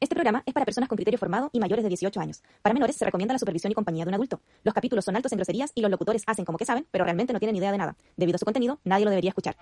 [0.00, 2.42] Este programa es para personas con criterio formado y mayores de 18 años.
[2.62, 4.40] Para menores se recomienda la supervisión y compañía de un adulto.
[4.64, 7.34] Los capítulos son altos en groserías y los locutores hacen como que saben, pero realmente
[7.34, 7.96] no tienen idea de nada.
[8.16, 9.56] Debido a su contenido, nadie lo debería escuchar.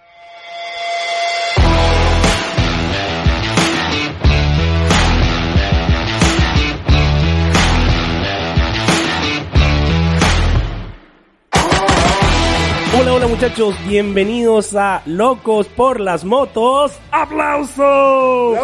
[13.01, 16.93] Hola, hola muchachos, bienvenidos a Locos por las Motos.
[17.11, 18.55] ¡Aplauso!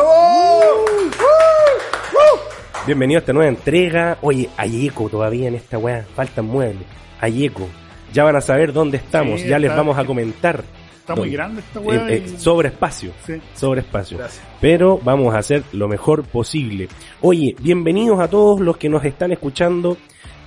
[2.87, 4.18] Bienvenido a esta nueva entrega.
[4.21, 6.86] Oye, hay eco todavía en esta weá, faltan muebles.
[7.18, 7.67] Hay eco.
[8.13, 10.63] Ya van a saber dónde estamos, Sí, ya les vamos a comentar.
[10.99, 12.11] Está muy grande esta weá.
[12.11, 13.12] Eh, eh, sobre espacio.
[13.25, 13.40] Sí.
[13.54, 14.18] Sobre espacio.
[14.18, 14.45] Gracias.
[14.61, 16.89] Pero vamos a hacer lo mejor posible.
[17.23, 19.96] Oye, bienvenidos a todos los que nos están escuchando.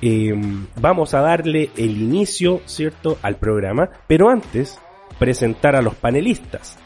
[0.04, 0.32] Eh,
[0.80, 3.90] vamos a darle el inicio, ¿cierto?, al programa.
[4.06, 4.80] Pero antes,
[5.18, 6.78] presentar a los panelistas.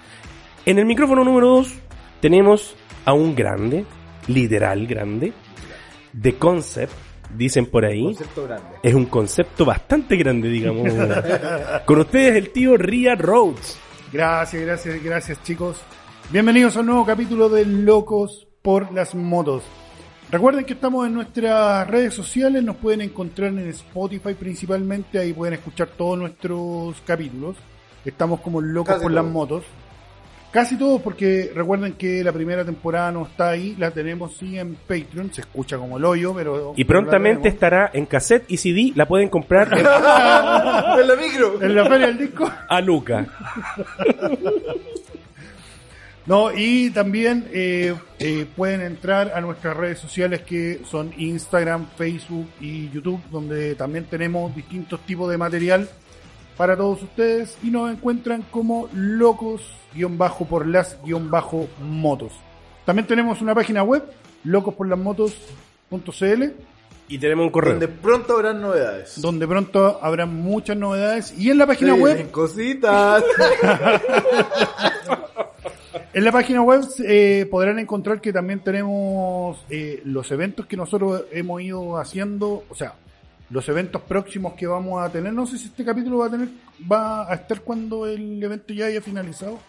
[0.65, 1.73] En el micrófono número 2
[2.21, 2.73] tenemos
[3.03, 3.85] a un grande,
[4.27, 5.33] literal grande,
[6.13, 6.93] de concept,
[7.35, 8.03] dicen por ahí.
[8.03, 8.69] Concepto grande.
[8.83, 10.91] Es un concepto bastante grande, digamos.
[11.85, 13.77] Con ustedes el tío Ria Rhodes.
[14.11, 15.81] Gracias, gracias, gracias chicos.
[16.29, 19.63] Bienvenidos a un nuevo capítulo de Locos por las Motos.
[20.31, 25.55] Recuerden que estamos en nuestras redes sociales, nos pueden encontrar en Spotify principalmente, ahí pueden
[25.55, 27.57] escuchar todos nuestros capítulos.
[28.05, 29.25] Estamos como Locos Casi por las.
[29.25, 29.63] Motos.
[30.51, 34.75] Casi todos porque recuerden que la primera temporada no está ahí, la tenemos sí en
[34.75, 36.73] Patreon, se escucha como el hoyo, pero...
[36.75, 38.91] Y prontamente estará en cassette y CD.
[38.95, 39.79] La pueden comprar en-
[40.99, 41.61] ¡En la micro!
[41.61, 42.51] En la feria del disco.
[42.67, 43.25] a Luca.
[46.27, 52.47] No, y también eh, eh, pueden entrar a nuestras redes sociales que son Instagram, Facebook
[52.61, 55.89] y YouTube, donde también tenemos distintos tipos de material
[56.61, 59.63] para todos ustedes y nos encuentran como locos
[59.95, 62.33] guion bajo por las guion bajo motos.
[62.85, 64.03] También tenemos una página web,
[64.43, 66.43] locosporlasmotos.cl,
[67.07, 67.71] Y tenemos un correo.
[67.71, 69.19] Donde pronto habrán novedades.
[69.19, 73.23] donde pronto habrá muchas novedades y en la página web cositas.
[76.13, 81.23] En la página web eh, podrán encontrar que también tenemos eh, los eventos que nosotros
[81.31, 82.93] hemos ido haciendo, o sea,
[83.51, 85.33] los eventos próximos que vamos a tener.
[85.33, 86.47] No sé si este capítulo va a tener,
[86.91, 89.59] va a estar cuando el evento ya haya finalizado.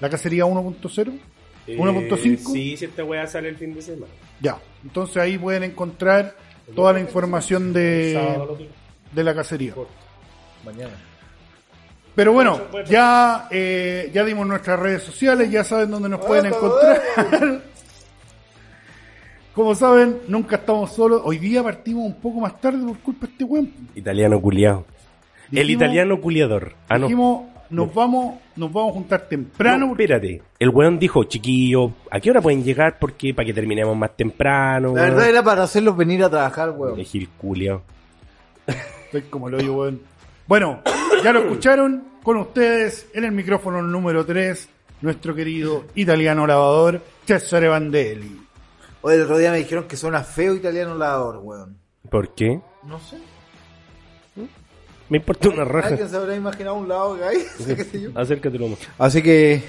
[0.00, 1.20] La cacería 1.0,
[1.66, 2.52] Eh, 1.5.
[2.52, 4.12] Sí, si esta weá sale el fin de semana.
[4.40, 6.36] Ya, entonces ahí pueden encontrar
[6.74, 8.68] toda la información de,
[9.12, 9.74] de la cacería.
[10.64, 10.94] Mañana.
[12.14, 17.02] Pero bueno, ya, eh, ya dimos nuestras redes sociales, ya saben dónde nos pueden encontrar.
[19.54, 21.22] Como saben, nunca estamos solos.
[21.24, 23.72] Hoy día partimos un poco más tarde por culpa de este weón.
[23.94, 24.84] Italiano culiado.
[25.52, 26.74] El italiano culiador.
[26.88, 27.06] Ah, no.
[27.06, 29.86] Dijimos, nos vamos, nos vamos a juntar temprano.
[29.86, 30.42] No, espérate.
[30.58, 32.98] El weón dijo, chiquillo, ¿a qué hora pueden llegar?
[32.98, 34.92] Porque para que terminemos más temprano.
[34.92, 36.98] La verdad era para hacerlos venir a trabajar, weón.
[36.98, 37.82] El Gil culiao.
[39.04, 40.00] Estoy como el hoyo, weón.
[40.48, 40.80] Bueno,
[41.22, 44.68] ya lo escucharon con ustedes en el micrófono número 3,
[45.02, 48.43] nuestro querido italiano lavador, Cesare Vandelli.
[49.06, 51.76] Hoy el otro día me dijeron que suena feo italiano lavador, weón.
[52.08, 52.58] ¿Por qué?
[52.84, 53.18] No sé.
[55.10, 55.88] Me importa una raja.
[55.88, 57.36] ¿Alguien se habrá imaginado un lado que hay?
[57.76, 58.10] ¿Qué sé yo?
[58.96, 59.62] Así que.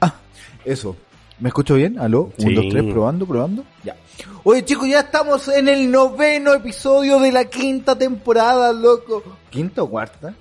[0.00, 0.14] Ah,
[0.64, 0.96] eso.
[1.40, 1.98] ¿Me escucho bien?
[1.98, 2.30] ¿Aló?
[2.38, 2.46] Sí.
[2.46, 3.64] Un, dos, tres, probando, probando.
[3.82, 3.96] Ya.
[4.44, 9.24] Oye, chicos, ya estamos en el noveno episodio de la quinta temporada, loco.
[9.50, 10.36] ¿Quinta o cuarta?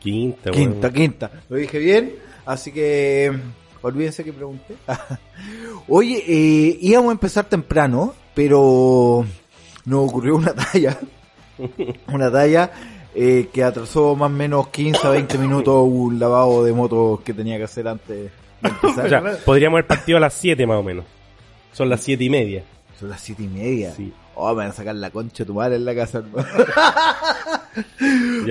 [0.00, 0.50] Quinta.
[0.50, 1.30] Quinta, quinta.
[1.48, 2.16] Lo dije bien.
[2.46, 3.32] Así que.
[3.84, 4.76] Olvídense que pregunté.
[5.88, 9.26] Oye, eh, íbamos a empezar temprano, pero
[9.84, 10.98] nos ocurrió una talla.
[12.08, 12.72] Una talla
[13.14, 17.32] eh, que atrasó más o menos 15 a 20 minutos un lavado de motos que
[17.32, 18.30] tenía que hacer antes de
[18.62, 19.06] empezar.
[19.06, 21.04] O sea, podríamos haber partido a las 7 más o menos.
[21.72, 22.64] Son las siete y media.
[22.98, 23.92] Son las 7 y media.
[23.92, 24.12] Sí.
[24.34, 26.24] Oh, me van a sacar la concha de tu madre en la casa.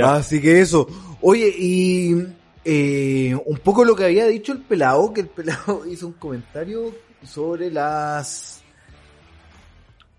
[0.04, 0.88] Así que eso.
[1.22, 2.26] Oye, y
[2.66, 6.94] eh, un poco lo que había dicho el pelado, que el pelado hizo un comentario
[7.26, 8.62] sobre las...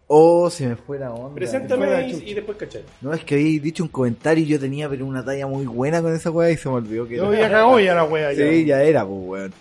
[0.06, 1.34] Oh, se me fue la onda.
[1.34, 2.84] Preséntame y, y después cachai.
[3.00, 6.02] No, es que había dicho un comentario y yo tenía pero una talla muy buena
[6.02, 7.48] con esa weá y se me olvidó que Yo era.
[7.48, 8.32] ya cagó ya la wea.
[8.34, 8.50] ya.
[8.50, 9.54] Sí, ya era, pues, weón.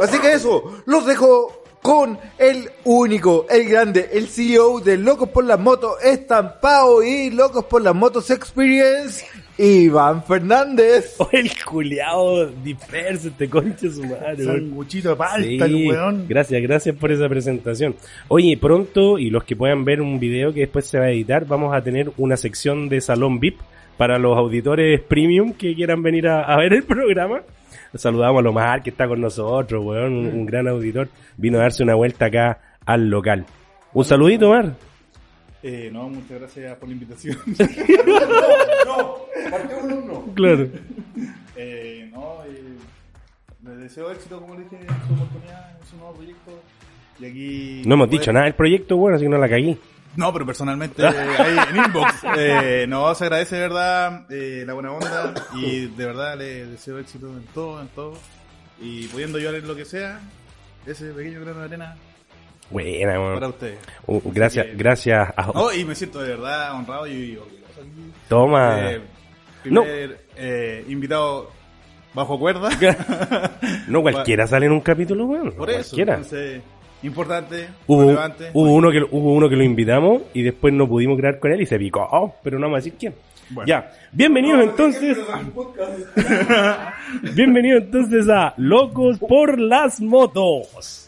[0.00, 5.44] Así que eso, los dejo con el único, el grande, el CEO de Locos por
[5.44, 9.26] las Motos Estampado y Locos por las Motos Experience,
[9.58, 11.16] Iván Fernández.
[11.20, 14.44] Oh, el culiao disperso, este concha de su madre.
[14.44, 16.26] Sanguchito de palta, Sí, el weón.
[16.28, 17.94] gracias, gracias por esa presentación.
[18.28, 21.46] Oye, pronto, y los que puedan ver un video que después se va a editar,
[21.46, 23.58] vamos a tener una sección de salón VIP
[23.96, 27.42] para los auditores premium que quieran venir a, a ver el programa.
[27.94, 31.08] Saludamos a Lomar, que está con nosotros, weón, un, un gran auditor.
[31.36, 33.46] Vino a darse una vuelta acá al local.
[33.92, 34.72] Un saludito, Mar.
[35.66, 37.38] Eh, no, muchas gracias por la invitación.
[38.86, 39.16] No,
[39.50, 40.34] partió con un no.
[40.34, 40.68] Claro.
[41.56, 42.76] eh, no, eh,
[43.64, 46.60] les deseo éxito, como les dije, en su oportunidad, en su nuevo proyecto.
[47.18, 47.82] Y aquí.
[47.86, 49.78] No hemos dicho nada del proyecto, bueno, así que no la cagué.
[50.16, 52.14] No, pero personalmente, eh, ahí en inbox.
[52.36, 56.98] Eh, no, se agradece de verdad eh, la buena onda y de verdad le deseo
[56.98, 58.18] éxito en todo, en todo.
[58.80, 60.20] Y pudiendo ayudar en lo que sea,
[60.86, 61.96] ese pequeño grano de arena
[62.70, 63.44] Buena, para weón.
[63.44, 63.78] ustedes.
[64.06, 65.28] Uh, gracias, que- gracias.
[65.36, 67.64] a- No, y me siento de verdad honrado y orgulloso.
[68.28, 68.90] Toma.
[68.92, 69.00] Eh,
[69.62, 71.50] primer eh, invitado
[72.14, 72.68] bajo cuerda.
[73.88, 75.52] No cualquiera sale en un capítulo, weón.
[75.52, 76.14] Por eso, Cualquiera.
[76.14, 76.62] entonces,
[77.02, 78.50] importante, Hubo, relevante.
[78.54, 81.60] hubo uno que hubo uno que lo invitamos y después no pudimos crear con él
[81.60, 83.14] y se picó, pero no vamos a decir quién.
[83.50, 83.66] Bueno.
[83.68, 85.18] Ya, bienvenidos entonces.
[87.34, 91.03] bienvenidos entonces a Locos por las Motos.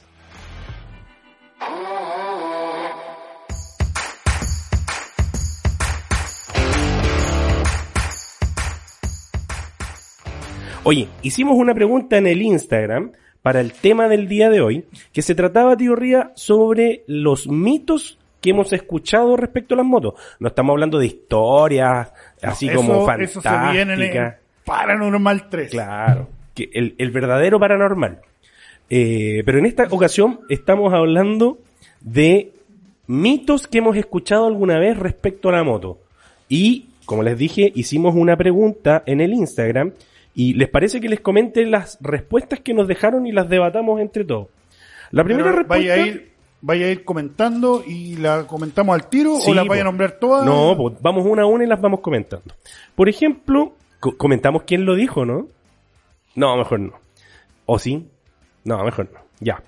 [10.84, 13.12] Oye, hicimos una pregunta en el Instagram
[13.42, 18.18] para el tema del día de hoy, que se trataba, tío Ría, sobre los mitos
[18.40, 20.14] que hemos escuchado respecto a las motos.
[20.38, 22.12] No estamos hablando de historias
[22.42, 24.34] así Eso- como Eso se viene en fantásticas.
[24.34, 25.70] el Paranormal 3.
[25.70, 28.20] Claro, que el, el verdadero paranormal.
[28.90, 31.58] Eh, pero en esta ocasión estamos hablando
[32.00, 32.52] de
[33.06, 35.98] mitos que hemos escuchado alguna vez respecto a la moto.
[36.48, 39.92] Y, como les dije, hicimos una pregunta en el Instagram
[40.34, 44.24] y les parece que les comente las respuestas que nos dejaron y las debatamos entre
[44.24, 44.48] todos.
[45.10, 45.88] La primera Pero respuesta...
[45.90, 46.30] vaya a ir,
[46.60, 49.68] vaya a ir comentando y la comentamos al tiro Sí, o la po.
[49.70, 50.44] vaya a nombrar todas.
[50.44, 52.54] No, pues vamos una a una y las vamos comentando.
[52.94, 55.48] Por ejemplo, co- comentamos quién lo dijo, ¿no?
[56.34, 56.92] No, mejor no.
[57.66, 58.06] ¿O sí?
[58.66, 59.20] No, mejor no.
[59.40, 59.62] Ya.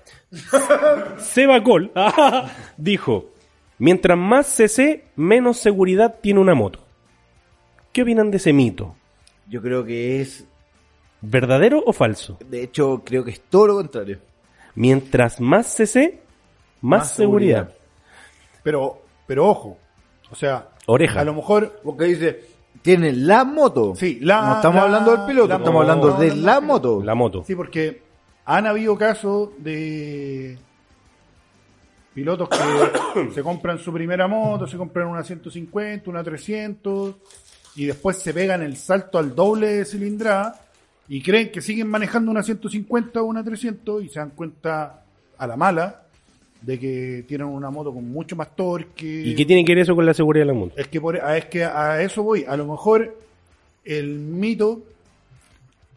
[1.17, 1.91] Seba Col
[2.77, 3.29] dijo,
[3.77, 6.79] mientras más CC, menos seguridad tiene una moto.
[7.93, 8.95] ¿Qué opinan de ese mito?
[9.47, 10.45] Yo creo que es,
[11.21, 12.37] ¿Verdadero o falso?
[12.47, 14.19] de hecho, creo que es todo lo contrario.
[14.75, 16.19] Mientras más CC,
[16.81, 17.67] más, Más seguridad.
[17.69, 17.75] seguridad.
[18.63, 19.77] Pero, pero ojo.
[20.31, 21.21] O sea, Oreja.
[21.21, 22.41] a lo mejor Porque dice,
[22.81, 23.95] tiene la moto.
[23.95, 25.91] Sí, la- No estamos la- hablando del piloto, la estamos moto.
[25.91, 26.61] hablando No, de no, no, la no.
[26.61, 27.01] moto.
[27.03, 27.43] La moto.
[27.45, 28.01] Sí, porque
[28.51, 30.57] han habido casos de
[32.15, 37.15] pilotos que se compran su primera moto, se compran una 150, una 300
[37.75, 40.59] y después se pegan el salto al doble de cilindrada
[41.07, 45.03] y creen que siguen manejando una 150 o una 300 y se dan cuenta
[45.37, 46.01] a la mala
[46.59, 49.05] de que tienen una moto con mucho más torque.
[49.25, 50.73] ¿Y qué tiene que ver eso con la seguridad de la moto?
[50.75, 52.45] Es que, por, a, es que a eso voy.
[52.47, 53.15] A lo mejor
[53.85, 54.81] el mito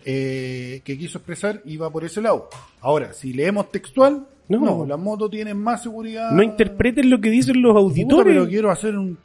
[0.04, 2.48] eh, que quiso expresar iba por ese lado.
[2.80, 4.58] Ahora, si leemos textual, No.
[4.60, 6.30] no, la moto tiene más seguridad.
[6.32, 8.26] No interpreten lo que dicen los Puta, auditores.
[8.34, 9.18] pero quiero hacer un.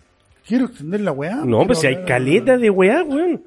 [0.47, 1.35] Quiero extender la weá.
[1.35, 3.43] No, quiero pues si hay caleta de weá, weón.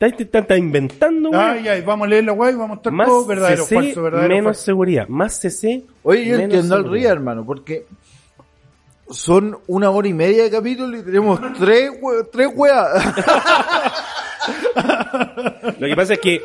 [0.00, 1.42] Estás está, está inventando, weón.
[1.42, 3.74] Ay, ay, vamos a leer la weá y vamos a estar Más todos verdadero, CC,
[3.74, 4.62] falso, verdadero, menos falso.
[4.64, 5.08] seguridad.
[5.08, 6.88] Más CC, Oye, yo entiendo al.
[6.90, 7.86] Ría, hermano, porque
[9.10, 13.02] son una hora y media de capítulo y tenemos tres, we- tres weas.
[15.78, 16.40] Lo que pasa es que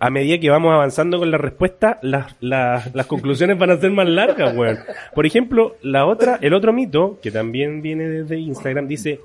[0.00, 3.90] a medida que vamos avanzando con la respuesta, las, las, las conclusiones van a ser
[3.90, 4.78] más largas, weón.
[5.14, 9.20] Por ejemplo, la otra, el otro mito, que también viene desde Instagram, dice,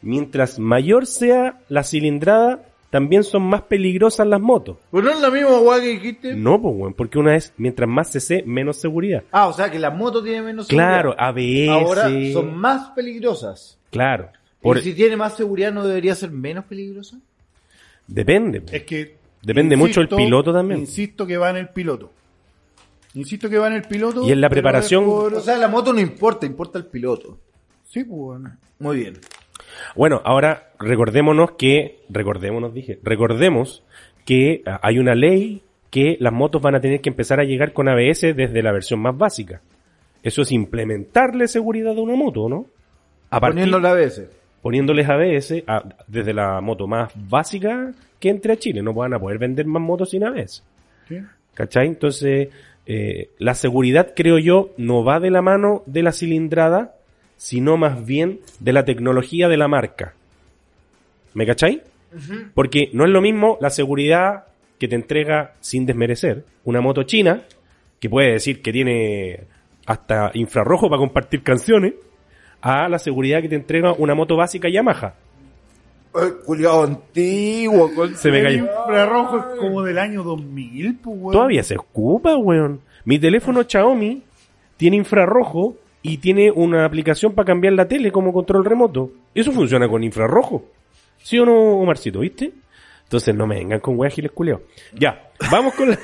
[0.00, 2.60] mientras mayor sea la cilindrada,
[2.90, 4.76] también son más peligrosas las motos.
[4.90, 6.34] Pues no es la misma wea que dijiste.
[6.36, 9.24] No, pues, weón, porque una es, mientras más CC, menos seguridad.
[9.32, 11.72] Ah, o sea que la moto tiene menos Claro, seguridad.
[11.74, 11.84] ABS.
[11.84, 13.78] Ahora son más peligrosas.
[13.90, 14.28] Claro.
[14.60, 17.16] Por- ¿Y si tiene más seguridad no debería ser menos peligrosa?
[18.06, 18.62] Depende.
[18.72, 19.16] Es que.
[19.42, 20.80] Depende mucho del piloto también.
[20.80, 22.12] Insisto que va en el piloto.
[23.14, 24.26] Insisto que va en el piloto.
[24.26, 27.38] Y en la preparación- por- O sea, la moto no importa, importa el piloto.
[27.84, 28.18] Sí, pues.
[28.18, 28.56] bueno.
[28.78, 29.18] Muy bien.
[29.96, 33.82] Bueno, ahora recordémonos que, recordémonos, dije, recordemos
[34.24, 37.72] que ah, hay una ley que las motos van a tener que empezar a llegar
[37.72, 39.60] con ABS desde la versión más básica.
[40.22, 42.66] Eso es implementarle seguridad a una moto, ¿no?
[43.30, 44.28] A partir- Poniéndola a veces.
[44.62, 48.82] Poniéndoles ABS a- desde la moto más básica que entre a Chile.
[48.82, 50.62] No van a poder vender más motos sin ABS.
[51.08, 51.18] ¿sí?
[51.54, 51.88] ¿Cachai?
[51.88, 52.48] Entonces,
[52.86, 56.94] eh, la seguridad, creo yo, no va de la mano de la cilindrada,
[57.36, 60.14] sino más bien de la tecnología de la marca.
[61.34, 61.82] ¿Me cachai?
[62.54, 64.44] Porque no es lo mismo la seguridad
[64.78, 67.42] que te entrega, sin desmerecer, una moto china,
[67.98, 69.40] que puede decir que tiene
[69.86, 71.94] hasta infrarrojo para compartir canciones,
[72.62, 75.14] a la seguridad que te entrega una moto básica Yamaha.
[76.46, 77.92] Culiado antiguo.
[77.94, 78.14] Con...
[78.16, 78.58] Se me El cayó.
[78.58, 81.32] infrarrojo es como del año 2000, pues, weón.
[81.32, 82.80] Todavía se ocupa, weón.
[83.04, 84.22] Mi teléfono Xiaomi
[84.76, 89.10] tiene infrarrojo y tiene una aplicación para cambiar la tele como control remoto.
[89.34, 90.64] Eso funciona con infrarrojo.
[91.18, 92.52] ¿Sí o no, Omarcito, viste?
[93.04, 94.32] Entonces no me vengan con weas giles.
[94.94, 95.98] Ya, vamos con la,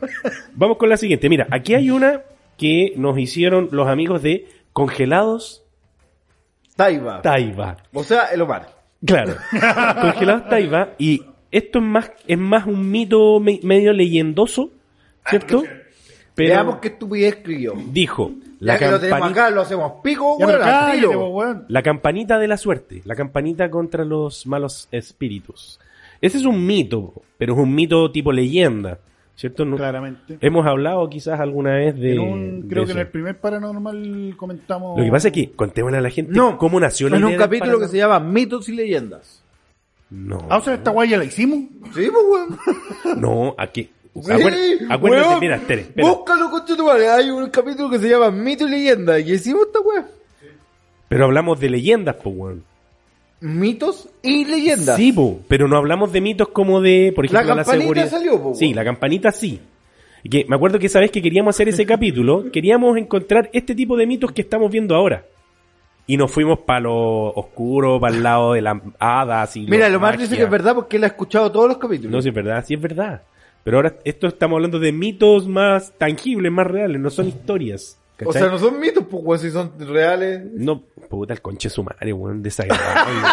[0.54, 1.28] vamos con la siguiente.
[1.28, 2.22] Mira, aquí hay una
[2.56, 5.63] que nos hicieron los amigos de Congelados
[6.76, 7.22] Taiba.
[7.22, 7.76] Taiba.
[7.92, 8.68] o sea, el Omar.
[9.04, 9.34] Claro.
[10.00, 10.90] Congelados Taiba.
[10.98, 14.70] Y esto es más, es más un mito me- medio leyendoso,
[15.28, 15.62] ¿cierto?
[16.34, 17.74] Pero Veamos qué estupidez escribió.
[17.90, 21.64] dijo, Ya la que lo tenemos campanita, acá, lo hacemos pico, Ya, cállate, weón.
[21.68, 25.78] la campanita de la suerte, la campanita contra los malos espíritus.
[26.20, 28.98] Ese es un mito, pero es un mito tipo leyenda,
[29.36, 29.64] ¿cierto?
[29.64, 30.38] No- Claramente.
[30.40, 32.12] Hemos hablado quizás alguna vez de...
[32.14, 34.98] En un- de creo que en el primer paranormal comentamos.
[34.98, 37.36] Lo que pasa es que contémosle a la gente No, cómo nació la en un
[37.36, 39.42] capítulo que se llama Mitos y Leyendas.
[40.10, 41.60] No, Ah, o sea, esta guay ya la hicimos.
[41.94, 43.20] Sí, pues, weón.
[43.20, 43.90] no, aquí...
[44.22, 44.30] Sí,
[44.90, 46.08] Acuérdate, mira, espere, espera.
[46.08, 47.08] Búscalo, concha tu madre.
[47.10, 49.18] Hay un capítulo que se llama Mito y Leyenda.
[49.18, 50.06] Y hicimos esta weón.
[51.08, 52.62] Pero hablamos de leyendas, po, weón.
[53.44, 54.96] Mitos y leyendas.
[54.96, 58.08] Sí, po, pero no hablamos de mitos como de, por La ejemplo, la, campanita seguridad.
[58.08, 59.60] salió, po, Sí, la campanita sí.
[60.30, 63.98] Que me acuerdo que esa vez que queríamos hacer ese capítulo, queríamos encontrar este tipo
[63.98, 65.26] de mitos que estamos viendo ahora.
[66.06, 70.00] Y nos fuimos para lo oscuro, para el lado de las hadas y Mira, lo
[70.00, 72.12] más dice que es verdad porque él ha escuchado todos los capítulos.
[72.12, 73.24] No, sí es verdad, sí es verdad.
[73.62, 77.98] Pero ahora esto estamos hablando de mitos más tangibles, más reales, no son historias.
[78.24, 80.42] O sea, no son mitos, pues, weón, si son reales.
[80.52, 83.12] No, puta, el conche su madre, weón, desagradable.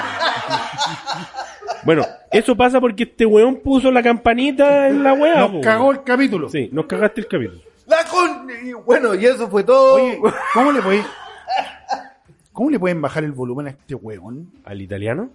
[1.84, 5.48] bueno, eso pasa porque este weón puso la campanita en la weá.
[5.48, 6.50] po, Nos cagó el capítulo.
[6.50, 7.62] Sí, nos cagaste el capítulo.
[7.88, 8.48] La con...
[8.86, 9.96] Bueno, y eso fue todo.
[9.96, 10.20] Oye,
[10.54, 11.06] ¿cómo le podéis-
[12.54, 14.52] ¿Cómo le pueden bajar el volumen a este huevón?
[14.66, 15.30] ¿Al italiano?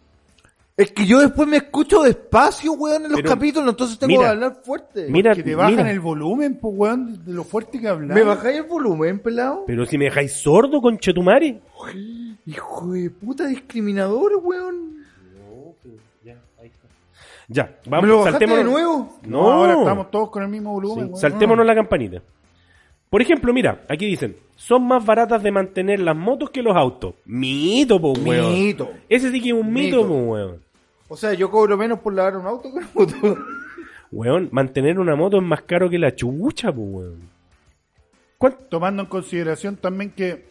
[0.76, 4.22] Es que yo después me escucho despacio, weón, en los Pero, capítulos, entonces tengo mira,
[4.24, 5.06] que hablar fuerte.
[5.08, 5.90] Mira, Que te bajan mira.
[5.90, 8.14] el volumen, pues, weón, de lo fuerte que hablas.
[8.14, 9.64] ¿Me bajáis el volumen, pelado?
[9.66, 11.60] Pero si me dejáis sordo, conchetumare.
[12.44, 14.96] Hijo de puta discriminador, weón.
[17.48, 18.64] Ya, ¿Me vamos, lo bajaste saltémonos.
[18.64, 19.18] de nuevo?
[19.22, 21.04] No, No, ahora estamos todos con el mismo Sí, volumen.
[21.06, 21.16] weón.
[21.16, 22.22] saltémonos la campanita.
[23.08, 27.14] Por ejemplo, mira, aquí dicen, son más baratas de mantener las motos que los autos.
[27.24, 28.52] Mito, po, weón.
[28.52, 28.90] Mito.
[29.08, 30.08] Ese sí que es un mito, Mito.
[30.08, 30.65] po, weón.
[31.08, 33.38] O sea, yo cobro menos por lavar un auto que un auto.
[34.10, 37.20] Weón, mantener una moto es más caro que la chucha, po, weón.
[38.38, 38.64] ¿Cuánto?
[38.64, 40.46] Tomando en consideración también que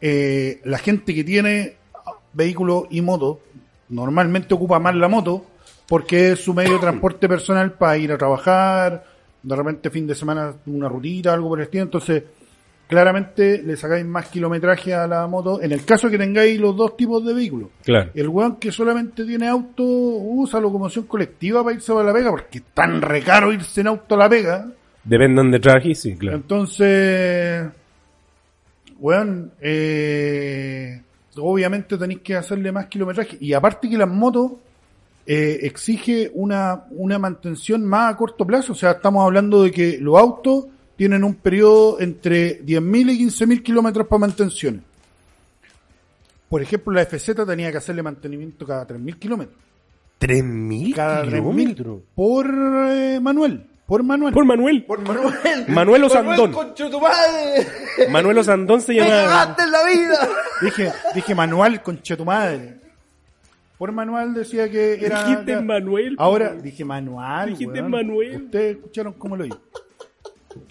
[0.00, 1.76] eh, la gente que tiene
[2.32, 3.40] vehículo y moto
[3.88, 5.44] normalmente ocupa más la moto
[5.88, 9.04] porque es su medio de transporte personal para ir a trabajar,
[9.42, 11.84] de repente fin de semana una rutita, algo por el estilo.
[11.84, 12.22] Entonces,
[12.88, 16.96] claramente le sacáis más kilometraje a la moto en el caso que tengáis los dos
[16.96, 17.68] tipos de vehículos.
[17.84, 18.10] Claro.
[18.14, 22.58] El weón que solamente tiene auto usa locomoción colectiva para irse a la pega porque
[22.58, 24.66] es tan recaro irse en auto a la pega.
[25.04, 26.38] Depende de trabajes, sí, claro.
[26.38, 27.66] Entonces,
[28.98, 31.02] weón, eh,
[31.36, 33.36] obviamente tenéis que hacerle más kilometraje.
[33.40, 34.52] Y aparte que las motos
[35.26, 38.72] eh, exige una, una mantención más a corto plazo.
[38.72, 40.66] O sea, estamos hablando de que los autos
[40.98, 44.82] tienen un periodo entre 10.000 y 15.000 kilómetros para mantenciones.
[46.48, 49.56] Por ejemplo, la FZ tenía que hacerle mantenimiento cada 3.000 kilómetros.
[50.20, 52.00] ¿3.000 Cada 3.000 kilómetros?
[52.16, 53.64] por eh, manual.
[53.86, 54.34] Por manual.
[54.34, 54.84] Por Manuel.
[54.84, 55.34] Por Manuel.
[55.68, 56.52] Manuel Osandón.
[58.10, 59.10] Manuel Osandón se Me llama...
[59.10, 60.28] cagaste en la vida.
[60.62, 62.80] Dije, dije manual, concha tu madre.
[63.78, 65.22] Por manual decía que era.
[65.24, 66.16] Dijiste Manuel.
[66.18, 67.50] Ahora dije manual.
[67.50, 67.90] Dijiste weón.
[67.92, 68.42] Manuel.
[68.42, 69.58] Ustedes escucharon cómo lo digo.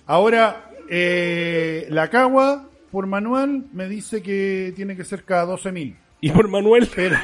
[0.05, 5.95] Ahora, eh, la cagua por manual me dice que tiene que ser cada 12.000.
[6.21, 6.89] Y por Manuel.
[6.95, 7.15] Pero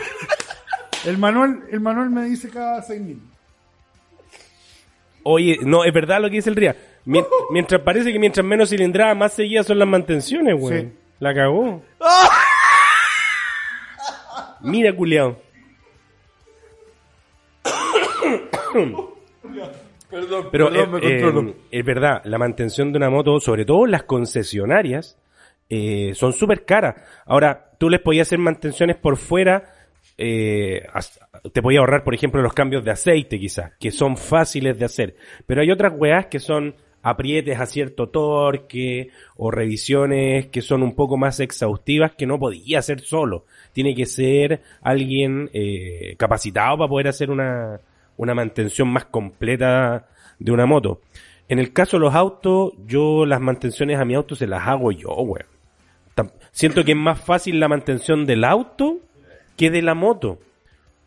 [1.05, 3.19] el manual, el manual me dice cada 6.000.
[5.23, 6.75] Oye, no, es verdad lo que dice el Ría.
[7.05, 10.81] Mien- mientras parece que mientras menos cilindrada, más seguidas son las mantenciones, güey.
[10.81, 10.93] Sí.
[11.19, 11.81] La cagó.
[14.61, 15.37] Mira, culiao.
[20.13, 21.49] Perdón, Pero perdón, me eh, controlo.
[21.49, 25.17] eh, es verdad, la mantención de una moto, sobre todo las concesionarias,
[25.69, 26.95] eh, son súper caras.
[27.25, 29.63] Ahora, tú les podías hacer mantenciones por fuera,
[30.17, 30.83] eh,
[31.51, 35.15] te podías ahorrar, por ejemplo, los cambios de aceite quizás, que son fáciles de hacer.
[35.47, 40.95] Pero hay otras weas que son aprietes a cierto torque o revisiones que son un
[40.95, 43.45] poco más exhaustivas que no podía hacer solo.
[43.73, 47.81] Tiene que ser alguien eh, capacitado para poder hacer una,
[48.17, 50.07] una mantención más completa
[50.39, 51.01] de una moto.
[51.47, 54.91] En el caso de los autos, yo las mantenciones a mi auto se las hago
[54.91, 55.45] yo, weón.
[56.51, 58.99] Siento que es más fácil la mantención del auto
[59.57, 60.39] que de la moto.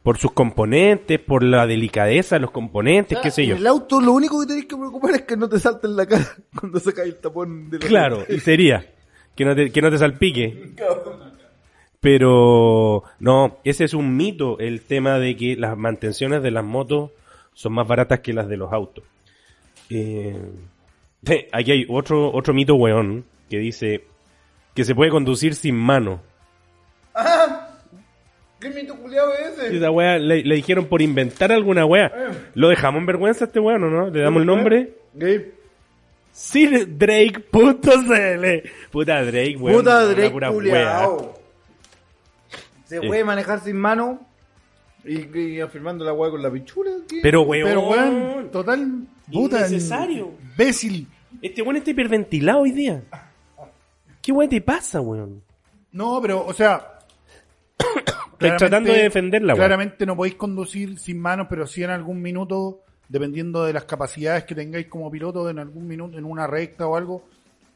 [0.03, 3.57] Por sus componentes, por la delicadeza de los componentes, qué sé yo.
[3.57, 6.07] El auto lo único que tenés que preocupar es que no te salte en la
[6.07, 6.27] cara
[6.61, 8.87] cuando sacas el tapón de la Claro, y sería.
[9.35, 10.75] Que no te, que no te salpique.
[12.07, 17.11] Pero, no, ese es un mito, el tema de que las mantenciones de las motos
[17.53, 19.03] son más baratas que las de los autos.
[19.91, 20.41] Eh,
[21.53, 24.05] aquí hay otro, otro mito weón que dice
[24.73, 26.21] que se puede conducir sin mano.
[28.61, 29.77] ¿Qué mito culiado es ese?
[29.77, 32.13] Esa wea le, le dijeron por inventar alguna wea.
[32.55, 34.11] ¿Lo dejamos en vergüenza a este weón o no?
[34.11, 34.93] ¿Le damos el nombre?
[35.13, 35.55] Gay.
[36.31, 37.51] SirDrake.cl
[38.93, 39.79] Puta Drake, weón.
[39.79, 41.46] Puta Drake culiao.
[42.87, 44.27] Se puede manejar sin mano
[45.05, 46.91] y, y afirmando la weá con la pichula.
[47.09, 47.21] ¿qué?
[47.23, 47.69] Pero weón.
[47.69, 49.07] Pero, weón, total.
[49.31, 50.33] Puta, Innecesario.
[50.53, 51.09] Imbécil.
[51.43, 53.03] Este weón está hiperventilado hoy día.
[54.23, 55.43] ¿Qué weón te pasa, weón?
[55.93, 57.01] No, pero, o sea.
[58.33, 59.61] Estoy tratando de defenderla, weón.
[59.61, 64.45] Claramente no podéis conducir sin manos, pero sí en algún minuto, dependiendo de las capacidades
[64.45, 67.25] que tengáis como piloto, en algún minuto, en una recta o algo,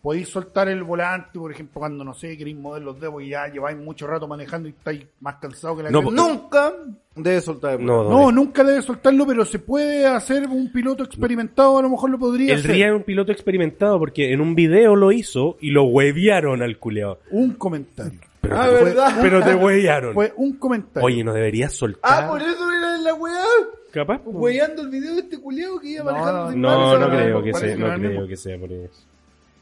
[0.02, 3.48] podéis soltar el volante, por ejemplo, cuando no sé, queréis mover los dedos y ya
[3.48, 6.02] lleváis mucho rato manejando y estáis más cansados que la No.
[6.10, 6.72] Nunca
[7.14, 11.78] debe soltar el No, No, nunca debe soltarlo, pero se puede hacer un piloto experimentado,
[11.78, 12.70] a lo mejor lo podría El hacer.
[12.72, 16.78] Ria es un piloto experimentado porque en un video lo hizo y lo huevearon al
[16.78, 17.20] culeado.
[17.30, 18.20] Un comentario.
[18.40, 19.18] Pero, Ah, te, ¿verdad?
[19.20, 20.14] pero te huevearon.
[20.14, 21.06] Fue un comentario.
[21.06, 22.00] Oye, no deberías soltar.
[22.24, 23.44] Ah, por eso era la weá.
[23.92, 24.22] Capaz.
[24.24, 27.42] Weyando el video de este culiao que iba No, manejando no, sin No, no creo
[27.42, 29.02] que sea, no creo que sea por eso.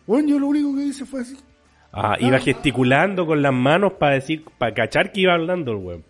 [0.08, 1.36] Bueno, yo lo único que hice fue así.
[1.92, 6.04] Ah, iba gesticulando con las manos para decir, para cachar que iba hablando el weón.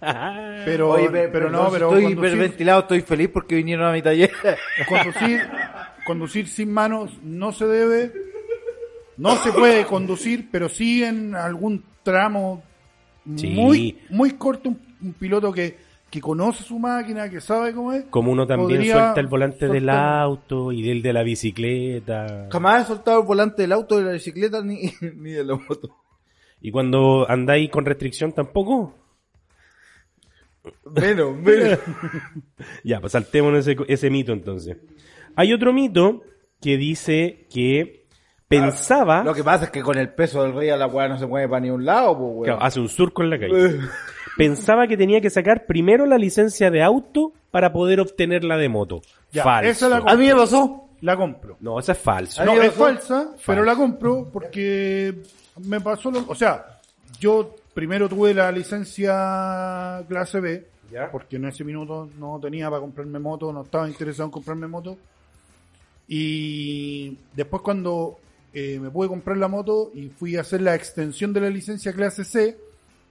[0.64, 4.30] Pero, Oye, pero, no, pero estoy hiperventilado, estoy feliz porque vinieron a mi taller.
[4.88, 5.40] conducir,
[6.06, 8.12] conducir sin manos no se debe,
[9.16, 12.62] no se puede conducir, pero sí en algún tramo
[13.36, 13.48] Sí.
[13.48, 15.76] muy, muy corto, un, un piloto que,
[16.10, 18.04] que conoce su máquina, que sabe cómo es.
[18.06, 22.48] Como uno también suelta el volante del auto y del de la bicicleta.
[22.50, 25.96] Jamás he soltado el volante del auto, de la bicicleta, ni, ni de la moto.
[26.60, 28.94] Y cuando andáis con restricción tampoco.
[30.84, 31.78] Menos, menos.
[32.84, 34.76] Ya, pues saltémonos ese, ese mito entonces.
[35.36, 36.22] Hay otro mito
[36.60, 38.06] que dice que
[38.48, 39.22] pensaba...
[39.22, 41.26] Lo que pasa es que con el peso del rey a la weá no se
[41.26, 42.44] mueve para ni un lado, pues weón.
[42.44, 43.78] Claro, hace un surco en la calle.
[44.38, 48.68] Pensaba que tenía que sacar primero la licencia de auto para poder obtener la de
[48.68, 49.02] moto.
[49.32, 49.70] Ya, falso.
[49.70, 50.84] esa la- A mí me pasó.
[51.02, 51.56] La compro.
[51.60, 52.40] No, esa es falso.
[52.42, 55.14] A No, es falsa, pero la compro porque
[55.64, 56.24] me pasó lo...
[56.28, 56.80] O sea,
[57.20, 61.10] yo primero tuve la licencia clase B, Ya.
[61.10, 64.96] porque en ese minuto no tenía para comprarme moto, no estaba interesado en comprarme moto.
[66.08, 68.18] Y después cuando
[68.54, 71.92] eh, me pude comprar la moto y fui a hacer la extensión de la licencia
[71.92, 72.56] clase C,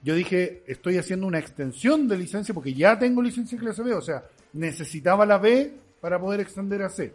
[0.03, 4.01] yo dije, estoy haciendo una extensión de licencia porque ya tengo licencia clase B, o
[4.01, 7.13] sea, necesitaba la B para poder extender a C.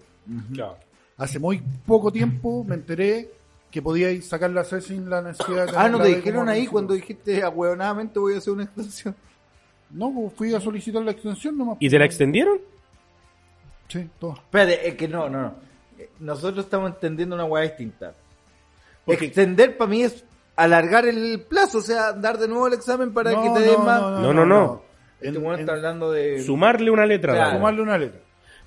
[0.52, 0.76] Claro.
[1.16, 3.30] Hace muy poco tiempo me enteré
[3.70, 6.48] que podíais sacar la C sin la necesidad de Ah, no la te B dijeron
[6.48, 9.14] ahí cuando dijiste ahueonadamente voy a hacer una extensión.
[9.90, 11.76] No, pues fui a solicitar la extensión nomás.
[11.80, 12.58] ¿Y te la extendieron?
[13.88, 14.34] Sí, todo.
[14.34, 15.54] Espérate, es que no, no, no.
[15.98, 18.14] Eh, Nosotros estamos entendiendo una weá distinta.
[19.04, 20.24] Porque- Extender para mí es
[20.56, 24.00] alargar el plazo, o sea, dar de nuevo el examen para que te den más.
[24.00, 24.82] No, no, no.
[25.20, 26.42] Este En- está hablando de.
[26.42, 27.34] Sumarle una letra.
[27.34, 27.56] Claro.
[27.56, 28.20] Sumarle una letra.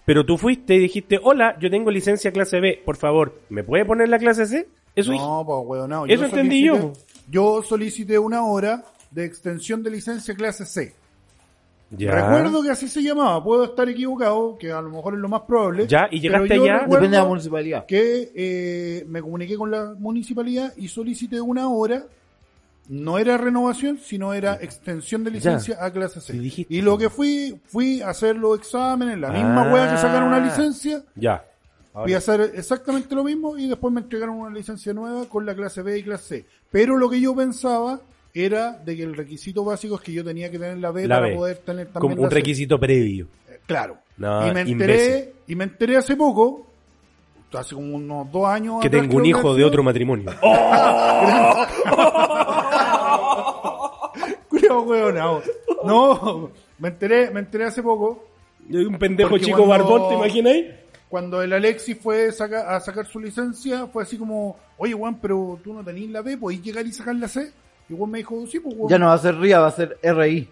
[0.06, 3.86] Pero tú fuiste y dijiste, hola, yo tengo licencia clase B, por favor, ¿me puede
[3.86, 4.67] poner la clase C?
[4.95, 5.12] Eso.
[5.12, 6.93] No, pues weón, Eso entendí yo.
[7.28, 10.93] Yo solicité una hora de extensión de licencia clase C.
[11.91, 12.12] Ya.
[12.12, 15.41] Recuerdo que así se llamaba, puedo estar equivocado, que a lo mejor es lo más
[15.41, 15.88] probable.
[15.88, 16.86] Ya, y llegaste allá.
[16.88, 17.86] Depende de la municipalidad.
[17.86, 22.04] Que eh, me comuniqué con la municipalidad y solicité una hora.
[22.88, 26.34] No era renovación, sino era extensión de licencia a clase C.
[26.34, 26.74] Sí, dijiste.
[26.74, 29.74] y lo que fui, fui a hacer los exámenes, la misma Ah.
[29.74, 31.43] wea que sacar una licencia, Ya.
[31.93, 35.56] Fui a hacer exactamente lo mismo y después me entregaron una licencia nueva con la
[35.56, 36.45] clase B y clase C.
[36.69, 38.02] Pero lo que yo pensaba
[38.36, 41.15] era de que el requisito básico es que yo tenía que tener la B La
[41.15, 41.36] para B.
[41.36, 42.36] poder tener también Como un la C.
[42.36, 43.28] requisito previo.
[43.50, 43.98] Eh, Claro.
[44.17, 44.82] No, y me imbécil.
[44.82, 46.67] enteré, y me enteré hace poco,
[47.54, 48.80] hace como unos dos años.
[48.82, 50.30] Que atrás, tengo un hijo de otro matrimonio.
[54.86, 55.41] Hueonao.
[55.86, 58.26] No, me enteré, me enteré hace poco
[58.69, 60.65] Un pendejo chico cuando- barbón, ¿te imagináis?
[61.08, 65.58] cuando el Alexis fue saca- a sacar su licencia, fue así como, oye Juan, pero
[65.63, 67.52] tú no tenés la B, podés llegar y sacar la C.
[67.89, 68.89] Y Juan me dijo, sí, pues Juan.
[68.89, 70.50] Ya no va a ser RIA, va a ser RI.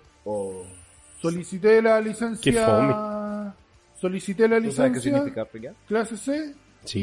[1.22, 2.65] Solicité la Qué licencia.
[2.65, 3.54] fome.
[4.00, 5.74] Solicité la ¿Tú sabes qué licencia, significa RIA?
[5.88, 7.00] clase C, Sí.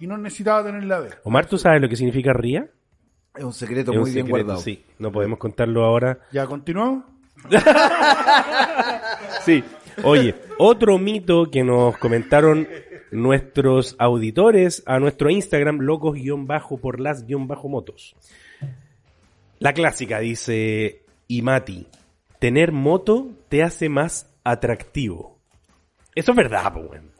[0.00, 1.10] y, y no necesitaba tener la B.
[1.24, 2.66] Omar, ¿tú sabes lo que significa RIA?
[3.36, 4.60] Es un secreto Es un muy bien secreto, guardado.
[4.64, 6.18] Sí, no podemos contarlo ahora.
[6.32, 7.04] ¿Ya continuó?
[9.44, 9.62] Sí.
[10.02, 12.66] Oye, otro mito que nos comentaron
[13.12, 18.16] nuestros auditores a nuestro Instagram, locos-por las-motos.
[19.58, 21.86] La clásica dice Imati,
[22.38, 25.38] tener moto te hace más atractivo.
[26.14, 27.10] Eso es verdad, pues, weón.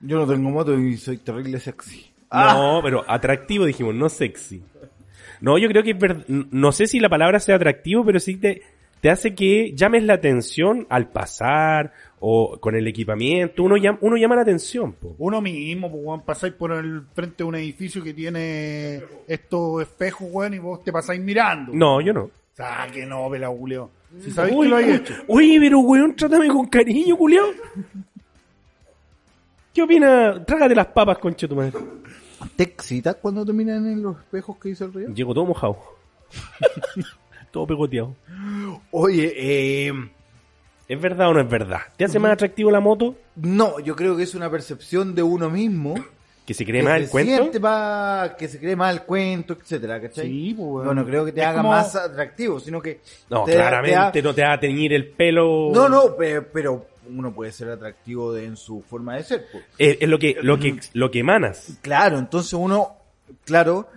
[0.00, 2.10] Yo no tengo moto y soy terrible sexy.
[2.32, 4.62] No, pero atractivo dijimos, no sexy.
[5.40, 5.96] No, yo creo que
[6.28, 8.62] no sé si la palabra sea atractivo, pero sí te,
[9.00, 11.92] te hace que llames la atención al pasar
[12.26, 13.62] o con el equipamiento.
[13.62, 14.94] Uno llama, uno llama la atención.
[14.94, 15.14] po.
[15.18, 20.28] Uno mismo, pues, weón, pasáis por el frente de un edificio que tiene estos espejos,
[20.30, 21.72] weón, y vos te pasáis mirando.
[21.74, 22.22] No, yo no.
[22.22, 23.90] O sea, que no, pela Julio.
[24.20, 25.14] Si sabéis Uy, que lo hay hecho.
[25.28, 27.48] Oye, pero weón, trátame con cariño, culiao.
[29.74, 30.42] ¿Qué opina?
[30.46, 31.78] Trágate las papas, concha tu madre.
[32.56, 35.08] ¿Te excitas cuando te miran en los espejos que dice el río?
[35.10, 35.76] Llego todo mojado.
[37.50, 38.14] todo pegoteado.
[38.92, 39.92] Oye, eh,
[40.88, 41.80] ¿Es verdad o no es verdad?
[41.96, 43.14] ¿Te hace más atractivo la moto?
[43.36, 45.94] no, yo creo que es una percepción de uno mismo.
[46.46, 47.60] ¿Que se cree que más se el cuento?
[47.60, 50.26] más- que se cree más el cuento, etcétera, ¿cachai?
[50.28, 50.84] Sí, pues.
[50.84, 53.00] Bueno, creo que te Es haga como- más atractivo, sino que...
[53.30, 55.70] No, te da- claramente te da- no te va a teñir el pelo.
[55.72, 59.46] No, no, pe- pero uno puede ser atractivo de- en su forma de ser.
[59.50, 59.64] pues.
[59.78, 61.78] Es, es lo que, lo que, lo que emanas.
[61.80, 62.92] Claro, entonces uno,
[63.46, 63.88] claro,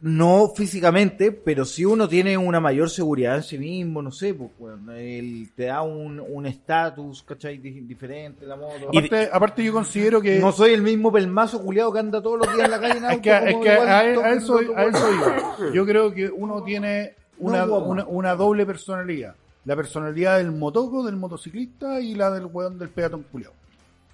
[0.00, 4.50] no físicamente, pero si uno tiene una mayor seguridad en sí mismo, no sé, pues,
[4.58, 7.58] bueno, él te da un un estatus, ¿cachai?
[7.58, 8.90] Di- diferente la moto.
[8.92, 10.38] Y- Aparte, aparte yo considero que...
[10.38, 13.04] no soy el mismo pelmazo culiado que anda todos los días en la calle en
[13.06, 15.56] Es auto, que, es como que a, todo a iba.
[15.74, 19.34] Yo creo que uno tiene una, No, una, una doble personalidad.
[19.64, 23.52] La personalidad del motoco, del motociclista y la del weón del peatón culiao.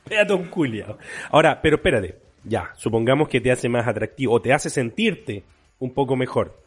[0.09, 0.97] Peatón culiao.
[1.31, 2.19] Ahora, pero espérate.
[2.43, 5.45] Ya, supongamos que te hace más atractivo o te hace sentirte
[5.79, 6.59] un poco mejor.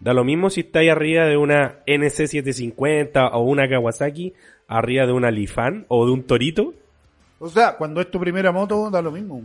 [0.00, 4.32] Da lo mismo si estás arriba de una NC750 o una Kawasaki,
[4.68, 6.74] arriba de una Lifan o de un Torito.
[7.38, 9.42] O sea, Cuando es tu primera moto, da lo mismo.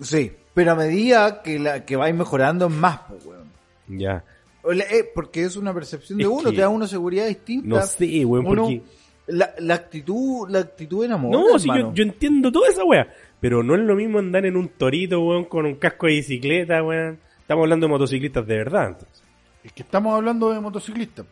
[0.00, 3.48] sí, pero a medida que, la, que vais mejorando es más, pues, weón.
[3.88, 4.24] Ya.
[4.72, 7.68] Eh, porque es una percepción de Es uno, que- te da una seguridad distinta.
[7.68, 8.82] No sé, weón, Uno- porque...
[9.28, 13.08] la, la actitud, la actitud enamora, No, sí, yo, yo entiendo toda esa weá.
[13.40, 16.82] Pero no es lo mismo andar en un torito, weón, con un casco de bicicleta,
[16.82, 17.18] weón.
[17.50, 18.86] Estamos hablando de motociclistas de verdad.
[18.90, 19.22] entonces.
[19.64, 21.26] Es que estamos hablando de motociclistas.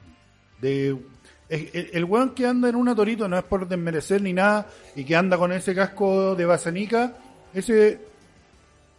[0.60, 0.88] De,
[1.48, 5.04] el, el weón que anda en una torito no es por desmerecer ni nada y
[5.04, 7.12] que anda con ese casco de basanica,
[7.54, 8.00] ese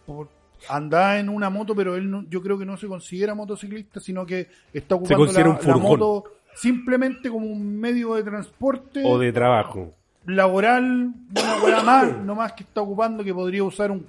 [0.06, 0.28] por-
[0.68, 4.24] anda en una moto, pero él no- yo creo que no se considera motociclista, sino
[4.24, 5.82] que está ocupando considera la, un la furgón.
[5.82, 9.92] moto simplemente como un medio de transporte O de trabajo.
[10.24, 14.06] laboral, una weá más, no más que está ocupando que podría usar un,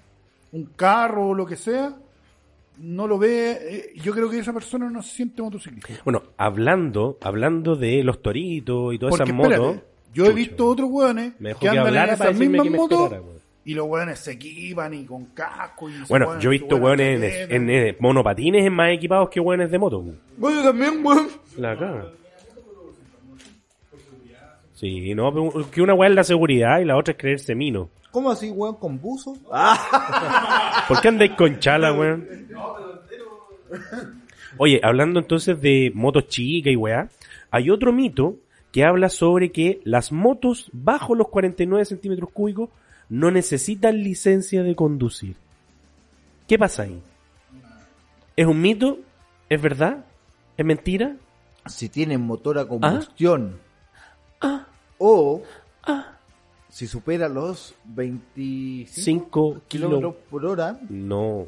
[0.53, 1.93] un carro o lo que sea.
[2.81, 5.93] No lo ve, eh, yo creo que esa persona no se siente motociclista.
[6.03, 9.75] Bueno, hablando, hablando de los toritos y todas Porque esas motos.
[10.13, 13.13] yo he visto otros hueones que que andan en esas mismas motos
[13.63, 15.89] y los hueones se equipan y con casco.
[15.89, 17.55] Y Bueno, yo he visto buena weones en, chaqueta.
[17.55, 20.03] en- en monopatines más equipados que weones de moto.
[20.37, 21.27] Bueno, también, weón.
[21.57, 22.07] La caga.
[24.81, 27.91] Sí, no, pero que una weá es la seguridad y la otra es creerse mino.
[28.09, 29.37] ¿Cómo así, weón, con buzo?
[29.51, 32.27] Ah, ¿Por qué andáis con chala, weón?
[34.57, 37.09] Oye, hablando entonces de motos chicas y weá,
[37.51, 38.37] hay otro mito
[38.71, 42.69] que habla sobre que las motos bajo los 49 centímetros cúbicos
[43.07, 45.35] no necesitan licencia de conducir.
[46.47, 46.99] ¿Qué pasa ahí?
[48.35, 48.97] ¿Es un mito?
[49.47, 50.05] ¿Es verdad?
[50.57, 51.17] ¿Es mentira?
[51.67, 53.59] si tienen motor a combustión
[55.03, 55.41] o
[56.69, 60.25] si supera los 25 5 kilómetros kilo...
[60.29, 61.45] por hora, No,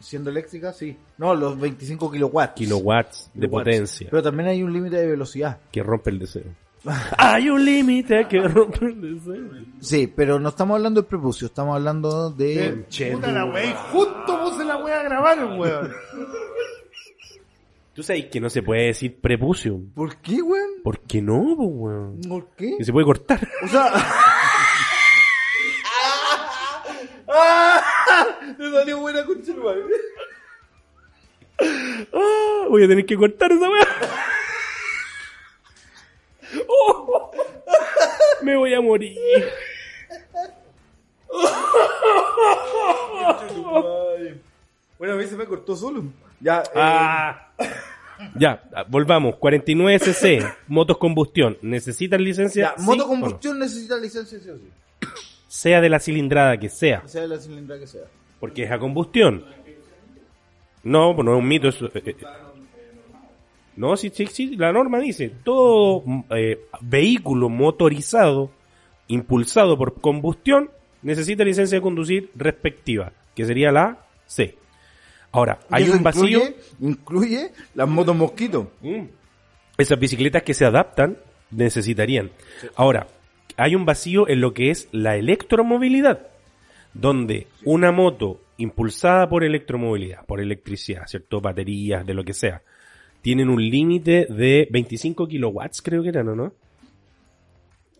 [0.00, 0.96] siendo eléctrica, sí.
[1.18, 2.54] No, los 25 kilowatts.
[2.54, 3.64] kilowatts de Kilowatts.
[3.64, 5.58] potencia Pero también hay un límite de velocidad.
[5.70, 6.44] que rompe el deseo.
[7.16, 9.48] Hay un límite que rompe el deseo.
[9.80, 12.66] Sí, pero no estamos hablando del prepucio, estamos hablando de...
[12.66, 15.90] Eh, Puta la wea, y justo puse la wea a grabar, weón.
[17.94, 19.80] Tú sabes que no se puede decir prepucio.
[19.94, 20.82] ¿Por qué, weón?
[20.82, 22.20] ¿Por qué no, po, weón?
[22.28, 22.76] ¿Por qué?
[22.76, 23.48] Que se puede cortar.
[23.62, 23.92] O sea...
[28.58, 29.42] Me salió buena con
[32.12, 33.86] Ah, voy a tener que cortar esa weá.
[36.68, 37.30] Oh,
[38.42, 39.18] me voy a morir.
[44.98, 46.04] Bueno, a mí se me cortó solo.
[46.40, 47.43] Ya, eh, Ah.
[48.36, 49.34] Ya, volvamos.
[49.36, 51.58] 49cc, motos combustión.
[51.62, 52.74] ¿Necesitan licencia?
[52.74, 53.20] ya, ¿Sí moto o no?
[53.20, 54.68] combustión necesita licencia sí o sí.
[55.48, 57.06] Sea de la cilindrada que sea.
[57.06, 58.02] Sea la cilindrada que sea.
[58.40, 59.44] Porque es a combustión.
[60.82, 61.68] No, pues no es un mito.
[61.68, 62.16] Eso, eh, eh.
[63.76, 68.50] No, sí, sí, sí, la norma dice, todo mm, eh, vehículo motorizado,
[69.08, 70.70] impulsado por combustión,
[71.02, 74.56] necesita licencia de conducir respectiva, que sería la C.
[75.34, 76.38] Ahora, hay Eso un vacío.
[76.38, 78.70] Incluye, incluye las motos mosquito.
[78.82, 79.06] Mm.
[79.76, 81.18] Esas bicicletas que se adaptan
[81.50, 82.30] necesitarían.
[82.76, 83.08] Ahora,
[83.56, 86.28] hay un vacío en lo que es la electromovilidad,
[86.92, 91.40] donde una moto impulsada por electromovilidad, por electricidad, ¿cierto?
[91.40, 92.62] Baterías, de lo que sea,
[93.20, 96.52] tienen un límite de 25 kilowatts, creo que eran, ¿o no?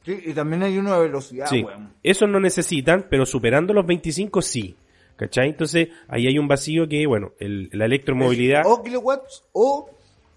[0.05, 1.65] Sí, y también hay una velocidad, sí.
[1.65, 1.95] weón.
[2.01, 4.77] Esos no necesitan, pero superando los 25 sí.
[5.17, 5.51] ¿Cachai?
[5.51, 8.63] Entonces, ahí hay un vacío que, bueno, el- la electromovilidad...
[8.67, 9.89] O kilowatts o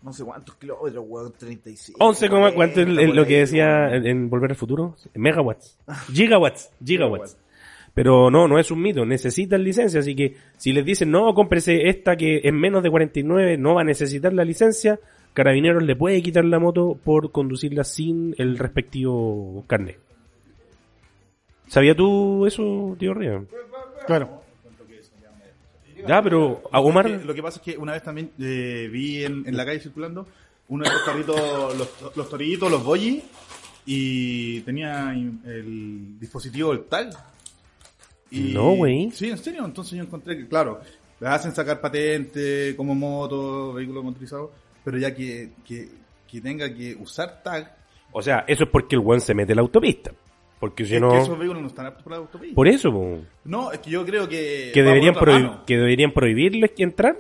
[0.04, 1.98] no sé cuántos kilómetros, weón, 35.
[2.04, 4.96] 11, coma- ¿cuánto es el- el- por lo que decía en, en Volver al Futuro?
[5.16, 5.78] Megawatts.
[6.14, 6.72] Gigawatts.
[6.86, 7.38] Gigawatts.
[7.96, 9.04] Pero no, no es un mito.
[9.08, 10.00] Necesitan licencia.
[10.00, 13.82] Así que si les dicen, no, cómprese esta que es menos de 49, no va
[13.82, 15.00] a necesitar la licencia,
[15.34, 19.98] Carabineros le puede quitar la moto por conducirla sin el respectivo carnet.
[21.68, 23.44] ¿Sabía tú eso, tío Ría?
[24.06, 24.42] Claro.
[26.06, 27.10] Ya, pero a Omar...
[27.10, 30.28] Lo que, pasa es que una vez también eh, vi en, en la calle circulando
[30.70, 33.24] uno de estos carritos, los, los torillitos, los boyi,
[33.86, 37.10] y tenía el dispositivo del tal.
[38.30, 39.10] Y- No, güey.
[39.12, 39.64] Sí, en serio.
[39.66, 40.82] Entonces yo encontré que, claro,
[41.20, 44.52] le hacen sacar patente como moto, vehículo motorizado,
[44.84, 45.90] pero ya que, que,
[46.30, 47.76] que tenga que usar tag,
[48.12, 50.12] O sea, eso es porque el weón se mete en la autopista.
[50.60, 51.12] Porque si es no...
[51.12, 52.22] que esos vehículos no están aptos para.
[52.54, 53.20] Por eso, po.
[53.46, 54.72] No, es que yo creo que...
[54.74, 55.16] que deberían,
[55.66, 57.16] que deberían prohibirles que entrar.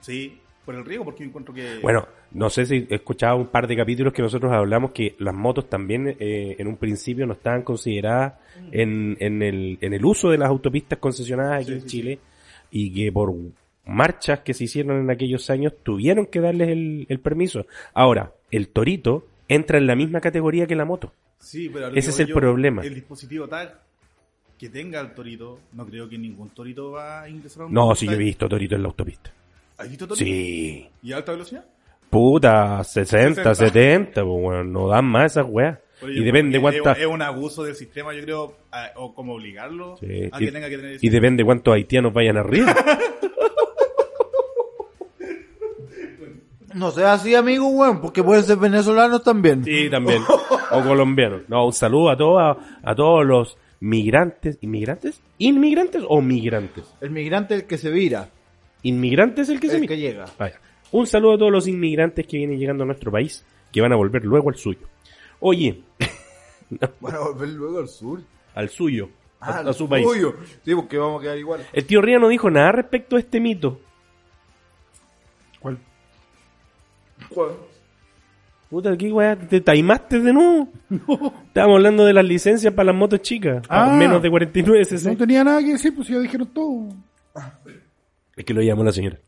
[0.00, 1.78] Sí, por el riesgo, porque yo encuentro que...
[1.82, 5.34] Bueno, no sé si he escuchado un par de capítulos que nosotros hablamos que las
[5.34, 8.34] motos también eh, en un principio no estaban consideradas
[8.72, 12.18] en, en, el, en el uso de las autopistas concesionadas aquí Sí, en sí, Chile
[12.70, 13.32] y que por
[13.84, 17.66] marchas que se hicieron en aquellos años tuvieron que darles el, el permiso.
[17.92, 21.12] Ahora, el torito entra en la misma categoría que la moto.
[21.38, 22.82] Sí, pero Ese es el problema.
[22.82, 23.80] El dispositivo tag
[24.58, 27.94] que tenga el torito, no creo que ningún torito va a ingresar a un No,
[27.94, 29.30] si yo he visto torito en la autopista.
[29.78, 30.24] ¿Has visto torito?
[30.24, 30.88] Sí.
[31.02, 31.64] ¿Y a alta velocidad?
[32.08, 33.54] Puta, 60, 60.
[33.54, 35.78] 70, pues bueno, no dan más esas weas.
[36.06, 36.98] Y depende cuántas...
[36.98, 40.52] Es, un abuso del sistema, yo creo, a- o como obligarlo Sí, a y- que
[40.52, 42.74] tenga que tener Y depende cuántos haitianos vayan arriba.
[46.74, 49.64] No sea así, amigo, weón, porque pueden ser venezolanos también.
[49.64, 50.22] Sí, también.
[50.70, 51.42] O colombianos.
[51.48, 54.58] No, un saludo a todos, a, a todos los migrantes.
[54.60, 55.20] ¿Inmigrantes?
[55.38, 56.84] ¿Inmigrantes o migrantes?
[57.00, 58.28] El migrante el que se vira,
[58.82, 60.26] ¿Inmigrantes el que se el mi- que llega.
[60.38, 60.60] Vaya.
[60.90, 63.96] Un saludo a todos los inmigrantes que vienen llegando a nuestro país, que van a
[63.96, 64.80] volver luego al suyo.
[65.40, 65.80] Oye,
[67.00, 68.20] Van a volver luego al sur.
[68.54, 69.08] al suyo,
[69.40, 70.06] Ah, a al su país.
[70.06, 70.34] suyo.
[70.64, 71.60] Sí, porque vamos a quedar igual.
[71.72, 73.78] El tío Ría no dijo nada respecto a este mito.
[75.60, 75.78] ¿Cuál?
[78.70, 79.36] Puta, ¿qué weá?
[79.36, 80.68] ¿Te taimaste de nuevo?
[81.46, 83.62] Estábamos hablando de las licencias para las motos chicas.
[83.68, 83.96] a Ah.
[83.96, 85.10] menos de 49 cc.
[85.10, 86.88] No tenía nada que decir, pues ya dijeron todo.
[88.36, 89.18] Es que lo llamó la señora.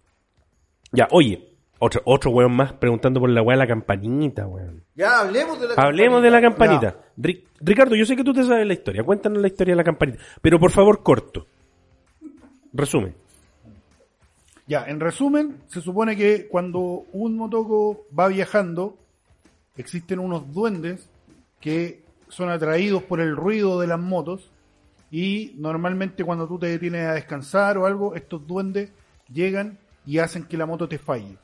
[0.90, 4.82] Ya, oye, otro, otro weón más preguntando por la weá de la campanita, weón.
[4.96, 6.92] Ya, hablemos de la Hablemos de la campanita.
[6.92, 7.12] campanita.
[7.18, 9.04] Ri- Ricardo, yo sé que tú te sabes la historia.
[9.04, 10.18] Cuéntanos la historia de la campanita.
[10.42, 11.46] Pero por favor, corto.
[12.72, 13.14] Resumen.
[14.66, 18.98] Ya, en resumen, se supone que cuando un motoco va viajando,
[19.76, 21.08] existen unos duendes
[21.60, 24.50] que son atraídos por el ruido de las motos
[25.10, 28.90] y normalmente cuando tú te detienes a descansar o algo, estos duendes
[29.32, 31.36] llegan y hacen que la moto te falle.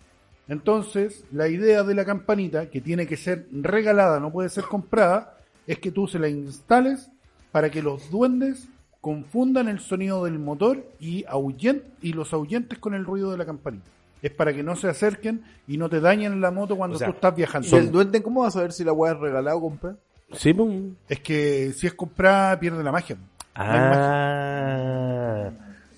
[0.48, 5.38] Entonces, la idea de la campanita, que tiene que ser regalada, no puede ser comprada,
[5.66, 7.08] es que tú se la instales
[7.52, 8.68] para que los duendes
[9.02, 13.44] confundan el sonido del motor y, ahuyen- y los ahuyentes con el ruido de la
[13.44, 13.90] campanita.
[14.22, 17.08] Es para que no se acerquen y no te dañen la moto cuando O sea,
[17.08, 17.68] tú estás viajando.
[17.68, 19.96] ¿Y el duende cómo va a saber si la weá es regalada o comprada?
[20.32, 20.94] Sí, pum.
[21.08, 23.16] Es que si es comprada, pierde la magia.
[23.54, 25.50] Ah,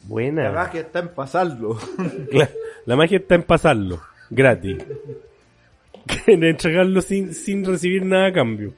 [0.05, 0.45] buena.
[0.45, 1.79] La magia está en pasarlo.
[2.87, 4.79] La magia está en pasarlo, gratis.
[6.27, 8.75] En entregarlo sin, sin recibir nada a cambio.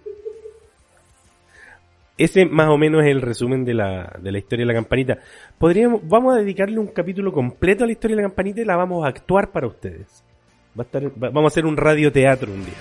[2.18, 5.18] Ese más o menos es el resumen de la, de la historia de la campanita.
[5.58, 8.76] Podríamos, vamos a dedicarle un capítulo completo a la historia de la campanita y la
[8.76, 10.24] vamos a actuar para ustedes.
[10.78, 12.74] Va a estar, va- vamos a hacer un radioteatro un día.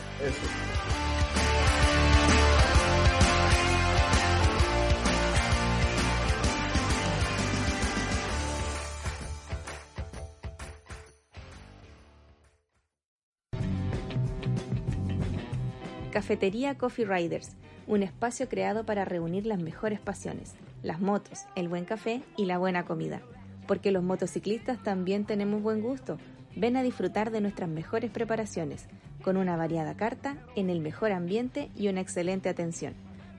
[16.11, 17.55] Cafetería Coffee Riders,
[17.87, 22.57] un espacio creado para reunir las mejores pasiones, las motos, el buen café y la
[22.57, 23.21] buena comida.
[23.67, 26.17] Porque los motociclistas también tenemos buen gusto.
[26.55, 28.87] Ven a disfrutar de nuestras mejores preparaciones,
[29.23, 32.93] con una variada carta, en el mejor ambiente y una excelente atención.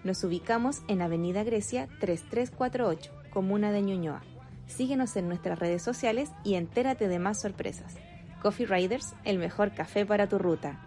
[0.04, 4.22] Nos ubicamos en Avenida Grecia 3348, Comuna de Ñuñoa.
[4.66, 7.94] Síguenos en nuestras redes sociales y entérate de más sorpresas.
[8.42, 10.78] Coffee Riders, el mejor café para tu ruta.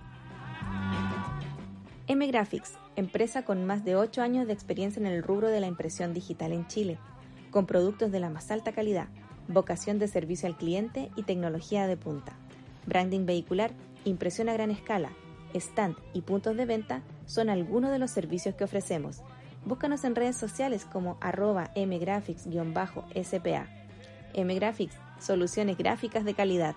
[2.07, 5.67] M Graphics, empresa con más de 8 años de experiencia en el rubro de la
[5.67, 6.97] impresión digital en Chile,
[7.51, 9.07] con productos de la más alta calidad,
[9.47, 12.33] vocación de servicio al cliente y tecnología de punta.
[12.85, 13.71] Branding vehicular,
[14.05, 15.11] impresión a gran escala,
[15.53, 19.21] stand y puntos de venta son algunos de los servicios que ofrecemos.
[19.65, 23.67] Búscanos en redes sociales como arroba mgraphics-spa.
[24.35, 26.75] mgraphics, soluciones gráficas de calidad.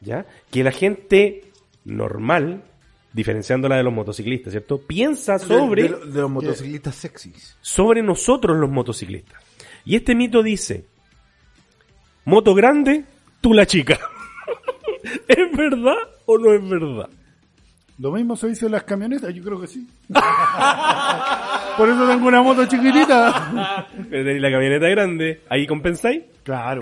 [0.00, 0.26] ¿Ya?
[0.50, 1.42] Que la gente
[1.84, 2.64] normal,
[3.14, 4.78] diferenciándola de los motociclistas, ¿cierto?
[4.82, 7.56] Piensa sobre De, de- de los motociclistas sexys.
[7.62, 9.40] sobre nosotros los motociclistas.
[9.86, 10.84] Y este mito dice,
[12.24, 13.04] moto grande,
[13.40, 13.98] tú la chica.
[15.28, 15.96] ¿Es verdad
[16.26, 17.08] o no es verdad?
[17.98, 19.86] Lo mismo se dice en las camionetas, yo creo que sí.
[21.76, 23.86] Por eso tengo una moto chiquitita.
[24.10, 26.22] Pero tenéis la camioneta grande, ahí compensáis.
[26.42, 26.80] Claro.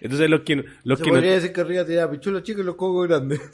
[0.00, 1.16] Entonces los que, los Se que no...
[1.16, 3.40] podría decir que arriba tenía pichula chica y los cocos grandes.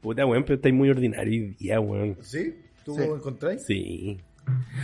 [0.00, 2.16] Puta, weón, pero estáis muy ordinario día, weón.
[2.22, 2.54] ¿Sí?
[2.84, 3.02] ¿Tú Sí.
[3.02, 3.64] encontráis?
[3.64, 4.18] Sí.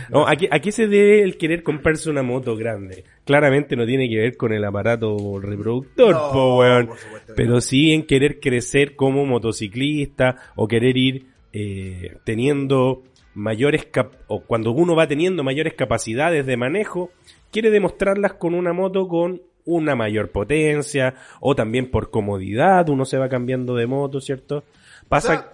[0.09, 3.03] No, ¿a qué, ¿A qué se debe el querer comprarse una moto grande?
[3.25, 6.89] Claramente no tiene que ver con el aparato reproductor, No, po, weón.
[7.35, 14.41] Pero sí en querer crecer como motociclista o querer ir eh, teniendo mayores cap- o
[14.41, 17.11] cuando uno va teniendo mayores capacidades de manejo,
[17.51, 23.17] quiere demostrarlas con una moto con una mayor potencia o también por comodidad, uno se
[23.17, 24.63] va cambiando de moto, ¿cierto?
[25.07, 25.51] Pasa O sea,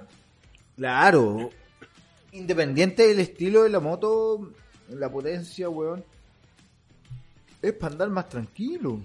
[0.76, 1.50] claro.
[2.32, 4.52] Independiente del estilo de la moto,
[4.90, 6.04] la potencia, weón.
[7.62, 9.00] Es para andar más tranquilo.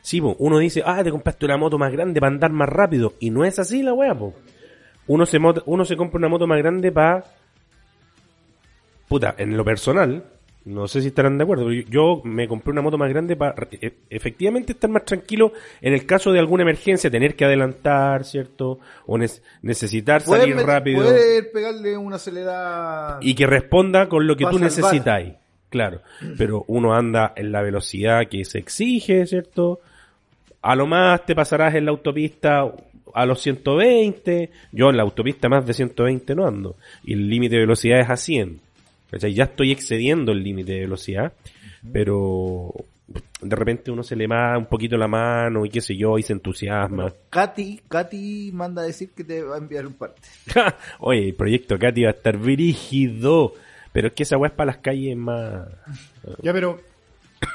[0.00, 3.14] Sí, po, uno dice, ah, te compraste una moto más grande para andar más rápido.
[3.20, 4.34] Y no es así la weá, po.
[5.06, 7.24] Uno se, uno se compra una moto más grande para...
[9.08, 10.24] Puta, en lo personal,
[10.66, 13.54] no sé si estarán de acuerdo, pero yo, me compré una moto más grande para
[14.10, 18.80] efectivamente estar más tranquilo en el caso de alguna emergencia, tener que adelantar, ¿cierto?
[19.06, 19.16] O
[19.62, 21.04] necesitar salir rápido.
[21.04, 23.20] puedes pegarle una acelerada.
[23.22, 25.34] y que responda con lo que tú necesitáis.
[25.70, 26.02] Claro,
[26.36, 29.78] pero uno anda en la velocidad que se exige, ¿cierto?
[30.62, 32.64] A lo más te pasarás en la autopista
[33.14, 36.74] a los 120, yo en la autopista más de 120 no ando,
[37.04, 38.65] y el límite de velocidad es a 100.
[39.10, 39.34] ¿Cachai?
[39.34, 41.32] Ya estoy excediendo el límite de velocidad,
[41.92, 42.72] pero
[43.40, 46.22] de repente uno se le va un poquito la mano y qué sé yo, y
[46.22, 47.12] se entusiasma.
[47.30, 50.22] Katy, Katy manda a decir que te va a enviar un parte.
[50.98, 53.54] Oye, el proyecto Katy va a estar brígido.
[53.92, 55.68] Pero es que esa weá es para las calles más.
[56.42, 56.80] Ya, pero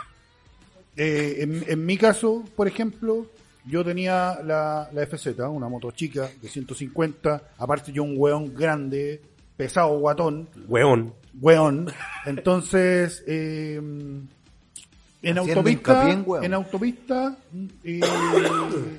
[0.98, 3.28] eh, en, en mi caso, por ejemplo,
[3.66, 9.22] yo tenía la, la FZ, una moto chica de 150, aparte yo un weón grande,
[9.56, 11.14] pesado, guatón, Weón.
[11.40, 11.88] Weón.
[12.26, 16.44] Entonces, eh, en Haciendo autopista, hincapié en weón.
[16.46, 17.38] en autopista
[17.84, 18.00] eh,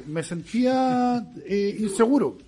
[0.06, 2.38] me sentía eh, inseguro.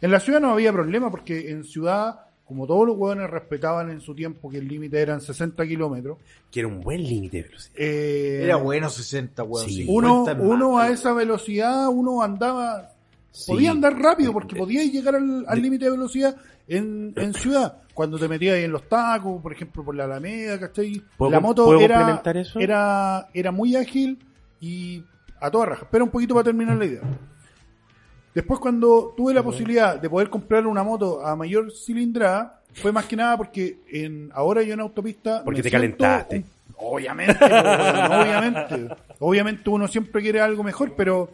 [0.00, 4.00] En la ciudad no había problema porque en ciudad como todos los hueones respetaban en
[4.00, 6.18] su tiempo que el límite eran 60 kilómetros,
[6.52, 7.74] Que era un buen límite de velocidad.
[7.76, 9.66] eh, Era bueno 60, weón.
[9.66, 9.78] Sí.
[9.84, 10.46] 50 uno, es más.
[10.46, 12.92] uno a esa velocidad, uno andaba,
[13.36, 13.52] Sí.
[13.52, 16.36] podía andar rápido porque podías llegar al límite de velocidad
[16.68, 17.78] en, en ciudad.
[17.92, 21.02] Cuando te metías ahí en los tacos, por ejemplo, por la Alameda, ¿cachai?
[21.16, 22.58] ¿Puedo La moto era, eso?
[22.58, 24.18] era, era muy ágil
[24.60, 25.02] y
[25.40, 25.82] a toda raja.
[25.84, 27.00] Espera un poquito para terminar la idea.
[28.34, 33.06] Después cuando tuve la posibilidad de poder comprar una moto a mayor cilindrada, fue más
[33.06, 35.42] que nada porque en ahora yo en autopista...
[35.44, 36.36] Porque te calentaste.
[36.38, 38.88] un- Obviamente, obviamente.
[39.18, 41.30] Obviamente uno siempre quiere algo mejor, pero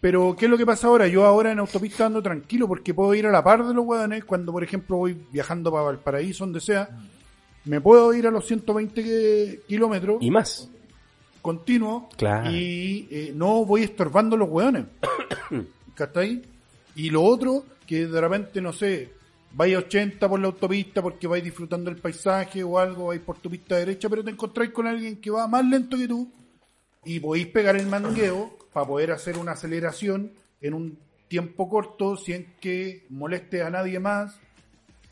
[0.00, 1.08] pero ¿qué es lo que pasa ahora?
[1.08, 4.24] Yo ahora en autopista ando tranquilo porque puedo ir a la par de los hueones
[4.24, 6.88] cuando, por ejemplo, voy viajando para Valparaíso, donde sea.
[7.64, 10.70] Me puedo ir a los 120 que- kilómetros Y más.
[11.42, 12.50] continuo Claro.
[12.50, 14.84] y eh, no voy estorbando los hueones.
[15.94, 16.42] ¿Cachai?
[16.94, 19.12] Y lo otro, que de repente, no sé,
[19.52, 23.38] vais a 80 por la autopista porque vais disfrutando el paisaje o algo, vais por
[23.38, 26.28] tu pista derecha, pero te encontráis con alguien que va más lento que tú
[27.04, 32.46] y podéis pegar el mangueo para poder hacer una aceleración en un tiempo corto sin
[32.60, 34.38] que moleste a nadie más.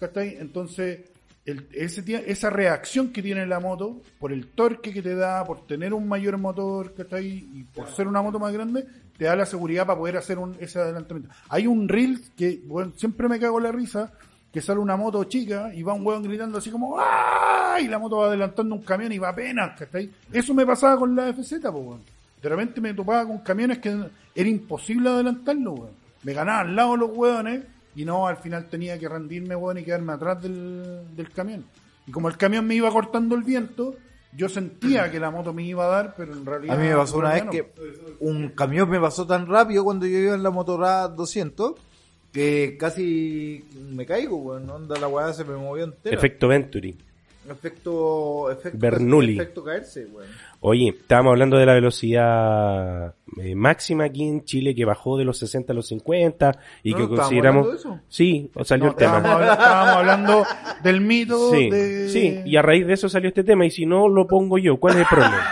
[0.00, 0.36] ¿Cachai?
[0.38, 1.00] Entonces,
[1.46, 5.66] el- ese, esa reacción que tiene la moto, por el torque que te da, por
[5.66, 7.26] tener un mayor motor, ¿cachai?
[7.26, 8.84] Y por ser una moto más grande,
[9.16, 11.30] te da la seguridad para poder hacer un, ese adelantamiento.
[11.48, 14.12] Hay un reel que, bueno, siempre me cago en la risa,
[14.56, 17.76] que sale una moto chica y va un hueón gritando así como ¡Ah!
[17.78, 20.10] y la moto va adelantando un camión y va apenas, ¿cachai?
[20.32, 22.00] Eso me pasaba con la FZ, po, weón.
[22.40, 23.94] De repente me topaba con camiones que
[24.34, 25.90] era imposible adelantarlo, weón.
[26.22, 29.84] Me ganaba al lado los hueones y no, al final tenía que rendirme, weón, y
[29.84, 31.66] quedarme atrás del, del camión.
[32.06, 33.94] Y como el camión me iba cortando el viento,
[34.32, 36.76] yo sentía que la moto me iba a dar, pero en realidad...
[36.76, 37.50] A mí me pasó una vez no.
[37.50, 37.74] que
[38.20, 41.74] un camión me pasó tan rápido cuando yo iba en la Motorrad 200
[42.36, 44.68] que casi me caigo, weón.
[44.68, 46.14] Onda, la weá se me movió entera.
[46.14, 46.94] Efecto Venturi.
[47.48, 49.36] Efecto, efecto, Bernoulli.
[49.36, 50.28] Efecto caerse, weón.
[50.60, 55.38] Oye, estábamos hablando de la velocidad eh, máxima aquí en Chile que bajó de los
[55.38, 57.70] 60 a los 50 y ¿No que consideramos...
[57.70, 58.00] de eso?
[58.08, 59.16] Sí, salió No, el tema.
[59.18, 60.44] estábamos hablando
[60.82, 62.08] del mito Sí, de...
[62.10, 64.76] sí, y a raíz de eso salió este tema, y si no lo pongo yo,
[64.76, 65.46] ¿cuál es el problema?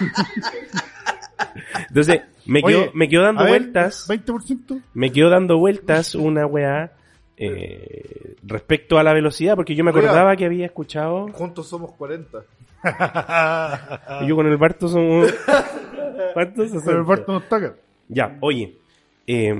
[1.88, 4.82] Entonces, me quedo, Oye, me quedo dando ver, vueltas, 20%.
[4.94, 6.92] me quedo dando vueltas una weá
[7.36, 10.00] eh, respecto a la velocidad, porque yo me Oiga.
[10.00, 12.42] acordaba que había escuchado, Juntos somos 40.
[14.22, 15.32] y yo con el Barto somos...
[16.34, 16.54] ¿Cuántos?
[16.54, 17.02] Pero el 60.
[17.02, 17.74] Barto no está acá.
[18.08, 18.74] Ya, oye,
[19.28, 19.54] eh,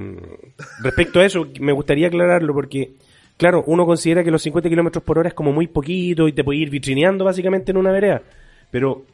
[0.83, 2.95] respecto a eso, me gustaría aclararlo porque,
[3.37, 6.43] claro, uno considera que los 50 kilómetros por hora es como muy poquito y te
[6.43, 8.21] puede ir vitrineando básicamente en una vereda.
[8.73, 9.05] Pero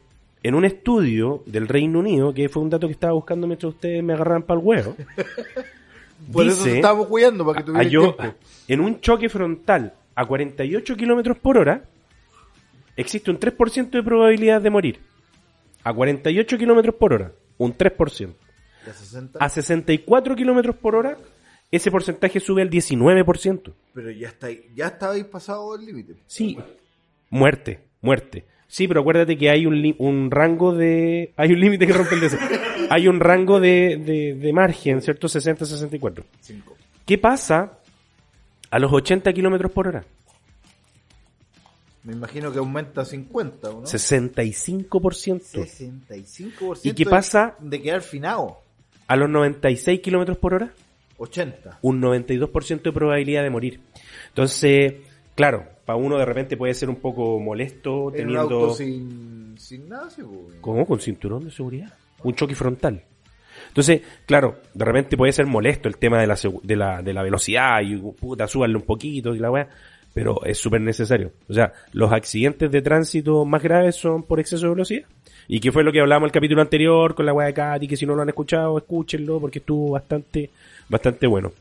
[0.43, 4.03] en un estudio del Reino Unido, que fue un dato que estaba buscando mientras ustedes
[4.03, 4.95] me agarraban para el huevo,
[6.31, 8.15] Por eso te estábamos cuidando, para que a tuvieras yo-
[8.67, 11.83] en un choque frontal a 48 kilómetros por hora,
[12.95, 14.99] existe un 3% de probabilidad de morir.
[15.83, 18.33] A 48 kilómetros por hora, un 3%.
[18.85, 21.17] De 60, A 64 kilómetros por hora,
[21.71, 23.73] ese porcentaje sube al 19%.
[23.93, 26.15] pero ya está ya estabais pasado el límite.
[26.25, 26.57] Sí.
[27.29, 28.45] Muerte, muerte.
[28.67, 31.33] Sí, pero acuérdate que hay un, un rango de...
[31.37, 32.39] Hay un límite que rompe el deseo.
[32.89, 35.27] Hay un rango de, de, de margen, ¿cierto?
[35.27, 36.23] 60-64.
[36.41, 36.75] Cinco.
[37.05, 37.79] ¿Qué pasa
[38.69, 40.05] a los 80 kilómetros por hora?
[42.03, 43.85] Me imagino que aumenta a 50, ¿o ¿no?
[43.85, 44.89] 65%.
[44.89, 46.79] 65%.
[46.83, 47.55] ¿Y qué pasa?
[47.59, 48.61] De quedar finado.
[49.07, 50.73] A los 96 kilómetros por hora,
[51.17, 51.79] 80.
[51.81, 53.81] un 92% de probabilidad de morir.
[54.29, 54.93] Entonces,
[55.35, 58.41] claro, para uno de repente puede ser un poco molesto En un teniendo...
[58.41, 60.57] auto sin, sin nada, sí, pues.
[60.59, 60.85] ¿Cómo?
[60.85, 61.93] ¿Con cinturón de seguridad?
[62.23, 63.01] Un choque frontal.
[63.69, 67.23] Entonces, claro, de repente puede ser molesto el tema de la, de la, de la
[67.23, 69.69] velocidad y puta, súbanle un poquito y la weá,
[70.13, 71.31] pero es súper necesario.
[71.47, 75.07] O sea, los accidentes de tránsito más graves son por exceso de velocidad.
[75.47, 77.87] Y que fue lo que hablamos en el capítulo anterior con la weá de Katy,
[77.87, 80.49] que si no lo han escuchado, escúchenlo porque estuvo bastante,
[80.89, 81.53] bastante bueno.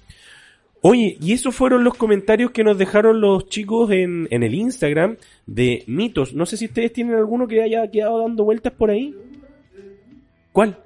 [0.89, 5.17] Oye, y esos fueron los comentarios que nos dejaron los chicos en, en el Instagram
[5.45, 6.33] de mitos.
[6.33, 9.13] No sé si ustedes tienen alguno que haya quedado dando vueltas por ahí.
[10.53, 10.79] ¿Cuál?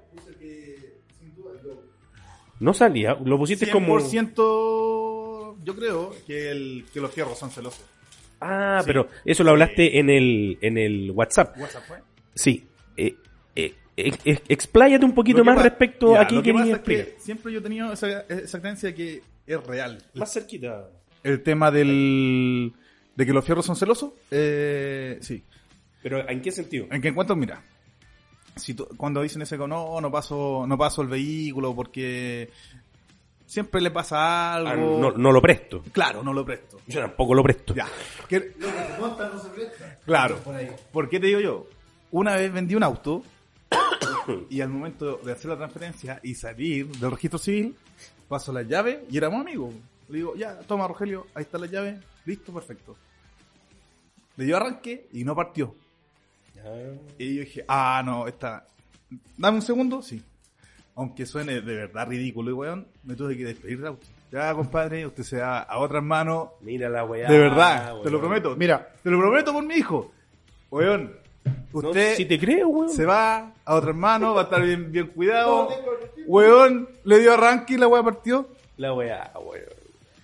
[2.60, 3.98] No salía, lo pusiste como...
[3.98, 7.84] 100% yo creo que, el, que los fierros son celosos.
[8.40, 11.58] Ah, pero eso lo hablaste en el, en el WhatsApp.
[11.58, 11.98] WhatsApp fue.
[12.34, 12.66] Sí.
[12.96, 13.16] Eh,
[13.54, 13.74] eh,
[14.48, 17.06] expláyate un poquito más respecto ya, a qué que querías es que explicar.
[17.18, 19.22] siempre yo he tenido esa, esa creencia de que
[19.54, 20.02] es real.
[20.14, 20.88] Más cerquita.
[21.22, 22.72] El tema del
[23.14, 25.42] de que los fierros son celosos, eh, sí.
[26.02, 26.86] Pero ¿en qué sentido?
[26.90, 27.62] En que en cuanto, mira,
[28.56, 32.48] si tú- cuando dicen ese no, no paso, no paso el vehículo porque
[33.44, 34.70] siempre le pasa algo.
[34.70, 35.82] Ah, no, no lo presto.
[35.92, 36.80] Claro, no lo presto.
[36.86, 37.74] Yo tampoco lo presto.
[37.74, 37.86] Ya.
[38.28, 38.54] ¿Qué-
[40.06, 40.38] Claro.
[40.92, 41.66] ¿Por qué te digo yo?
[42.12, 43.22] Una vez vendí un auto
[44.48, 47.76] y al momento de hacer la transferencia y salir del registro civil,
[48.30, 49.74] paso la llave y éramos amigos.
[50.08, 52.96] Le digo, ya, toma Rogelio, ahí está la llave, listo, perfecto.
[54.36, 55.74] Le dio arranque y no partió.
[57.18, 58.64] Y yo dije, ah, no, esta...
[59.36, 60.22] Dame un segundo, sí.
[60.94, 64.06] Aunque suene de verdad ridículo, weón, me tuve que despedir del auto.
[64.30, 67.28] Ya, compadre, usted se da a otras manos Mira la weá.
[67.28, 68.54] de verdad, te lo prometo.
[68.54, 68.92] Mira.
[69.02, 70.12] te lo prometo por mi hijo.
[70.70, 72.90] Weón, No, usted si te creo, weón.
[72.90, 75.68] se va a otras manos, va a estar bien, bien cuidado.
[76.26, 78.48] Weón, le dio arranque y la weá partió.
[78.76, 79.64] La weá, weón.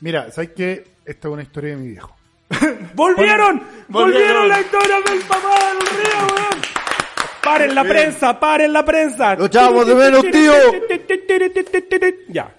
[0.01, 0.85] Mira, ¿sabes qué?
[1.05, 2.15] Esta es una historia de mi viejo.
[2.95, 3.63] ¡Volvieron!
[3.89, 4.49] ¡Volvieron Volvieron.
[4.49, 6.63] la historia del papá del río, weón!
[7.43, 8.41] ¡Paren la prensa!
[8.41, 9.35] ¡Paren la prensa!
[9.37, 10.53] ¡Lo echamos de menos, tío!
[12.29, 12.53] Ya.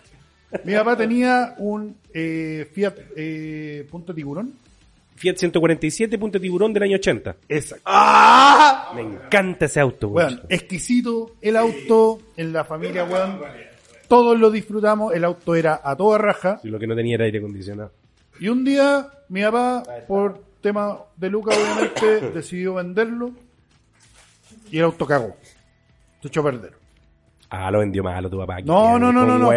[0.64, 4.52] Mi papá tenía un eh, Fiat eh, Punto Tiburón.
[5.16, 7.36] Fiat 147 punto tiburón del año 80.
[7.48, 7.90] Exacto.
[8.94, 10.34] Me encanta ese auto, weón.
[10.34, 13.40] Weón, exquisito el auto en la familia, weón.
[14.08, 15.14] Todos lo disfrutamos.
[15.14, 16.60] El auto era a toda raja.
[16.62, 17.92] Y lo que no tenía era aire acondicionado.
[18.40, 23.32] Y un día mi papá, por tema de Luca, obviamente, decidió venderlo.
[24.70, 25.36] Y el auto cagó.
[26.20, 26.72] Se echó a perder.
[27.50, 28.60] Ah, lo vendió malo tu papá.
[28.62, 29.52] No, no, no, no, no.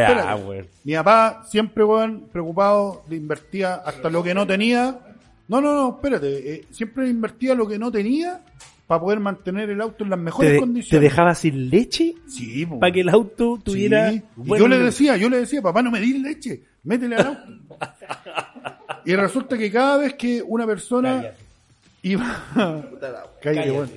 [0.83, 4.99] Mi papá siempre, weón, preocupado, le invertía hasta lo que no tenía.
[5.47, 6.53] No, no, no, espérate.
[6.53, 8.41] eh, siempre invertía lo que no tenía
[8.85, 10.89] para poder mantener el auto en las ¿Te, mejores condiciones.
[10.89, 12.15] te dejaba sin leche?
[12.27, 12.65] Sí.
[12.65, 14.11] Para que el auto tuviera...
[14.11, 14.23] Sí.
[14.45, 17.53] Y yo le decía, yo le decía, papá, no me di leche, métele al auto.
[19.05, 21.37] y resulta que cada vez que una persona Cállate.
[22.03, 22.43] iba...
[23.41, 23.89] Cállate, weón.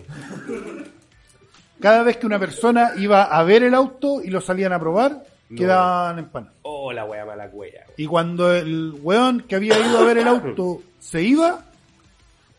[1.81, 5.25] Cada vez que una persona iba a ver el auto y lo salían a probar,
[5.49, 5.57] No.
[5.59, 6.51] quedaban en pan.
[6.63, 7.85] Oh, la weá mala cuella.
[7.97, 11.65] Y cuando el weón que había ido a ver el auto se iba,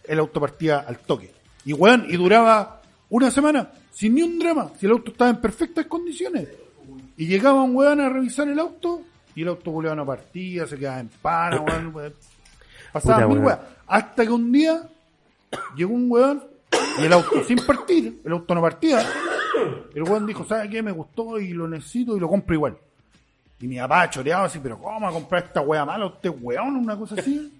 [0.03, 1.31] el auto partía al toque.
[1.63, 5.39] Y weón, y duraba una semana, sin ni un drama, si el auto estaba en
[5.39, 6.47] perfectas condiciones.
[7.15, 9.01] Y llegaba un weón a revisar el auto,
[9.35, 11.95] y el auto weón no partía, se quedaba en pana, weón.
[11.95, 12.13] weón.
[12.91, 13.59] Pasaba mil weón.
[13.87, 14.81] Hasta que un día
[15.75, 16.43] llegó un weón
[16.99, 19.05] y el auto sin partir, el auto no partía.
[19.93, 20.81] El weón dijo, ¿sabe qué?
[20.81, 22.77] Me gustó y lo necesito y lo compro igual.
[23.59, 26.07] Y mi papá choreaba así, pero ¿cómo a comprar esta wea mala?
[26.07, 26.75] ¿Usted weón?
[26.77, 27.59] Una cosa así.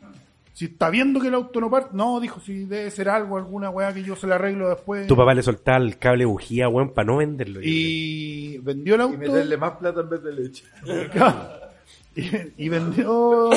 [0.61, 3.71] Si está viendo que el auto no parte, no, dijo, si debe ser algo, alguna
[3.71, 5.07] weá que yo se la arreglo después.
[5.07, 7.61] Tu papá le soltaba el cable bujía, weón, para no venderlo.
[7.63, 9.15] Y vendió el auto.
[9.15, 10.63] Y meterle más plata en vez de leche.
[12.15, 13.49] y, y vendió.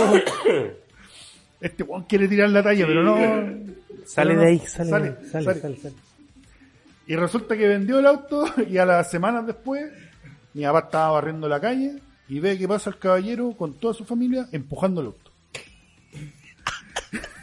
[1.61, 3.16] Este weón quiere tirar la talla, pero no.
[4.07, 5.61] Sale pero de ahí, sale, Sale, de ahí, sale, sale.
[5.61, 5.94] sale, sale.
[7.07, 9.92] Y resulta que vendió el auto y a las semanas después
[10.55, 11.96] mi papá estaba barriendo la calle
[12.30, 15.24] y ve que pasa el caballero con toda su familia empujando el auto.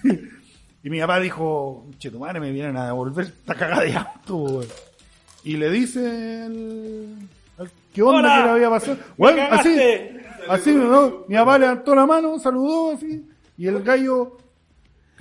[0.84, 4.36] y mi papá dijo, che, tu madre me vienen a devolver esta cagada de auto.
[4.38, 4.68] weón".
[5.43, 7.28] Y le dice el,
[7.93, 8.97] qué onda Hola, que le había pasado.
[9.18, 9.78] Bueno, así,
[10.47, 11.26] así, ¿no?
[11.28, 13.28] mi papá levantó la mano, saludó así
[13.58, 14.38] y el gallo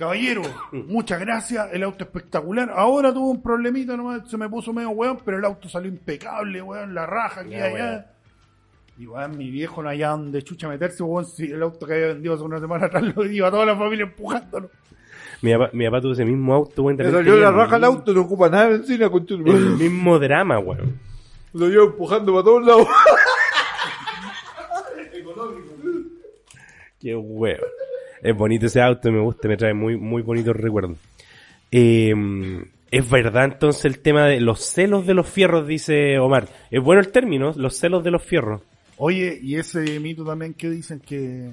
[0.01, 2.71] Caballero, muchas gracias, el auto espectacular.
[2.75, 6.59] Ahora tuvo un problemita nomás, se me puso medio weón, pero el auto salió impecable,
[6.59, 8.07] weón, la raja aquí allá.
[8.97, 9.03] Weón.
[9.03, 12.07] Y weón, mi viejo no hallaba donde chucha meterse, weón, si el auto que había
[12.07, 14.69] vendido hace una semana atrás lo iba toda la familia empujándolo.
[15.41, 16.97] Mi papá, mi papá tuvo ese mismo auto, weón.
[16.97, 20.19] Le salió la raja al el- auto, no ocupa nada de benzina, con El mismo
[20.19, 20.99] drama, weón.
[21.53, 22.87] Lo llevo empujando para todos lados.
[26.99, 27.65] Qué huevo.
[28.21, 30.97] Es bonito ese auto, me gusta, me trae muy, muy bonitos recuerdos.
[31.71, 32.13] Eh,
[32.91, 36.47] es verdad entonces el tema de los celos de los fierros, dice Omar.
[36.69, 38.61] Es bueno el término, los celos de los fierros.
[39.03, 41.49] Oye, y ese mito también que dicen que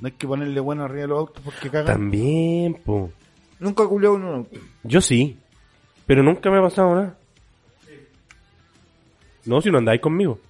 [0.00, 1.84] no hay que ponerle bueno arriba de los autos porque cagan.
[1.84, 3.10] También, po.
[3.60, 4.58] Nunca culió en un auto.
[4.84, 5.36] Yo sí,
[6.06, 7.18] pero nunca me ha pasado nada.
[9.44, 10.40] No, si no andáis conmigo.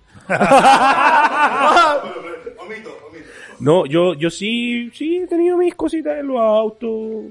[3.60, 7.24] No, yo, yo sí, sí he tenido mis cositas en los autos,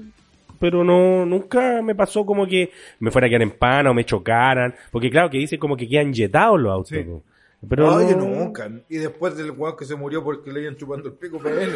[0.58, 4.04] pero no, nunca me pasó como que me fuera a quedar en pana o me
[4.04, 6.90] chocaran, porque claro que dice como que quedan yetados los autos.
[6.90, 7.02] Sí.
[7.02, 7.22] po.
[7.68, 8.70] Pero no- nunca.
[8.88, 11.72] Y después del weón que se murió porque le iban chupando el pico PN.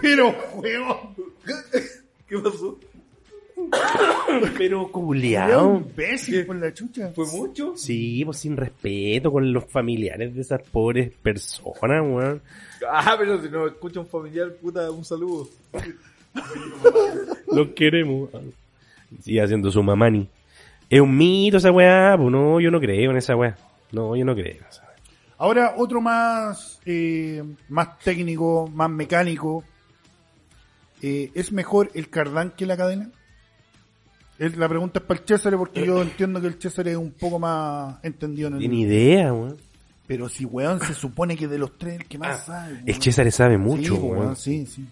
[0.00, 0.96] Pero, weón,
[2.28, 2.78] ¿Qué pasó?
[4.58, 5.68] pero culiao.
[5.68, 7.12] un imbécil por la chucha.
[7.14, 7.72] ¿Fue mucho?
[7.76, 12.42] Sí, pues sin respeto con los familiares de esas pobres personas, weón.
[12.90, 15.48] Ah, pero si no escucha un familiar, puta, un saludo.
[17.52, 18.28] Los queremos.
[19.22, 20.28] Sigue haciendo su mamani.
[20.90, 23.56] Es un mito esa weá, pues no, yo no creo en esa weá.
[23.94, 24.56] No, yo no creo.
[25.38, 29.64] Ahora, otro más, eh, más técnico, más mecánico.
[31.02, 33.10] Eh, ¿Es mejor el cardán que la cadena?
[34.38, 37.12] Es- la pregunta es para el César porque yo entiendo que el César es un
[37.12, 38.60] poco más entendido en el...
[38.60, 39.56] Tiene idea, weón.
[40.06, 42.82] Pero si, weón, se supone que de los tres el que más Ah, sabe.
[42.86, 43.00] El.
[43.02, 44.18] César sabe mucho, Sí, weón.
[44.18, 44.86] weón, sí, sí.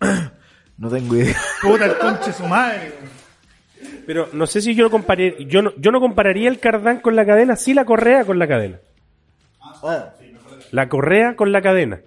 [0.78, 1.36] No tengo idea.
[1.62, 2.92] Puta el conche su madre.
[3.00, 3.20] weón.
[4.06, 7.16] Pero no sé si yo lo compararía, yo no, yo no compararía el cardán con
[7.16, 8.78] la cadena, sí la correa con la cadena.
[10.72, 12.00] La correa con la cadena.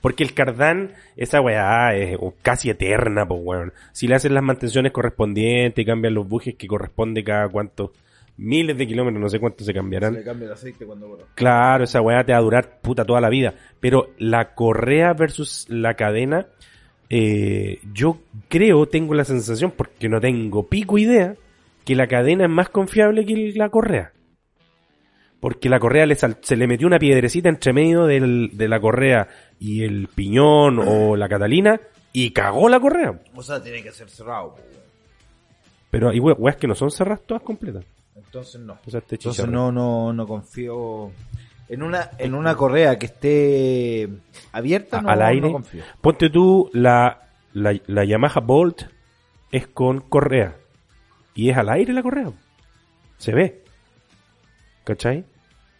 [0.00, 3.72] Porque el cardán, esa weá es casi eterna, pues weón.
[3.92, 7.90] Si le hacen las mantenciones correspondientes y cambian los bujes que corresponde cada cuántos
[8.36, 10.22] miles de kilómetros, no sé cuántos se cambiarán.
[10.22, 11.24] cambia el aceite cuando borra.
[11.34, 13.54] Claro, esa weá te va a durar puta toda la vida.
[13.80, 16.46] Pero la correa versus la cadena,
[17.10, 21.34] eh, yo creo, tengo la sensación, porque no tengo pico idea,
[21.84, 24.12] que la cadena es más confiable que la correa.
[25.40, 28.80] Porque la correa le sal- se le metió una piedrecita entre medio del- de la
[28.80, 29.28] correa
[29.60, 31.80] y el piñón o la catalina
[32.12, 33.20] y cagó la correa.
[33.34, 34.76] O sea, tiene que ser cerrado, weón.
[35.90, 37.84] Pero hay we- weas que no son cerradas todas completas.
[38.16, 38.78] Entonces no.
[38.84, 41.12] O sea, este Entonces no, no, no confío
[41.68, 44.08] en una, en una correa que esté
[44.52, 44.98] abierta.
[44.98, 45.46] A- No, al aire.
[45.48, 45.82] no confío.
[46.00, 48.82] Ponte tú, la, la, la Yamaha Bolt
[49.52, 50.56] es con correa.
[51.34, 52.32] Y es al aire la correa.
[53.18, 53.62] Se ve.
[54.84, 55.24] ¿Cachai?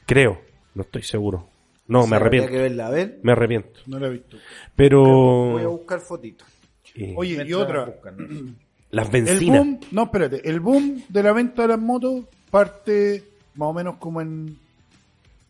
[0.06, 0.40] Creo.
[0.74, 1.48] No estoy seguro.
[1.88, 2.50] No, Sí, me arrepiento.
[2.50, 3.20] que verla, a ver.
[3.22, 3.80] Me arrepiento.
[3.86, 4.36] No lo he visto.
[4.74, 5.02] Pero...
[5.52, 6.46] Voy a buscar fotitos.
[6.94, 7.84] eh, Oye, y otra.
[7.86, 8.56] buscan.
[8.90, 9.58] las El bencinas.
[9.58, 13.24] boom, no, espérate, el boom de la venta de las motos parte
[13.54, 14.58] más o menos como en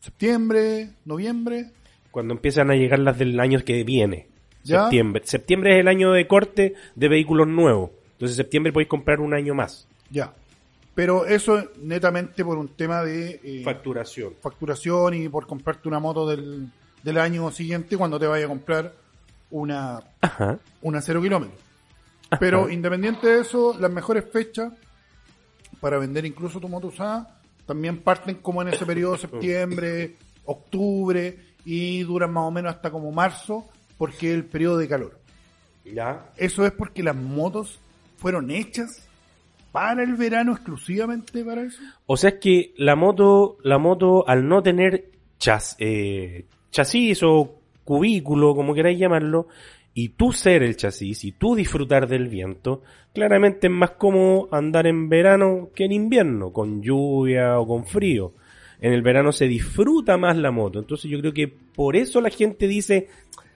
[0.07, 1.73] septiembre, noviembre.
[2.13, 4.29] Cuando empiezan a llegar las del año que viene.
[4.63, 4.83] ¿Ya?
[4.83, 5.23] Septiembre.
[5.25, 7.91] Septiembre es el año de corte de vehículos nuevos.
[8.13, 9.87] Entonces septiembre podéis comprar un año más.
[10.11, 10.33] Ya.
[10.95, 14.33] Pero eso netamente por un tema de eh, Facturación.
[14.41, 16.69] facturación y por comprarte una moto del,
[17.03, 18.95] del año siguiente cuando te vaya a comprar
[19.51, 20.59] una, Ajá.
[20.83, 21.61] una cero kilómetros.
[22.41, 24.73] Pero independiente de eso, las mejores fechas
[25.81, 30.14] para vender incluso tu moto usada también parten como en ese periodo septiembre,
[30.45, 33.67] octubre y duran más o menos hasta como marzo
[33.99, 35.19] porque es el periodo de calor.
[35.85, 36.31] Ya.
[36.37, 37.79] Eso es porque las motos
[38.17, 39.07] fueron hechas
[39.73, 41.79] para el verano exclusivamente para eso.
[42.07, 47.61] O sea es que la moto, la moto al no tener chas, eh, chasis o
[47.85, 49.49] cubículo, como queráis llamarlo,
[49.99, 52.82] y tú ser el chasis y tú disfrutar del viento,
[53.14, 58.34] claramente es más cómodo andar en verano que en invierno, con lluvia o con frío.
[58.78, 60.80] En el verano se disfruta más la moto.
[60.80, 63.09] Entonces yo creo que por eso la gente dice,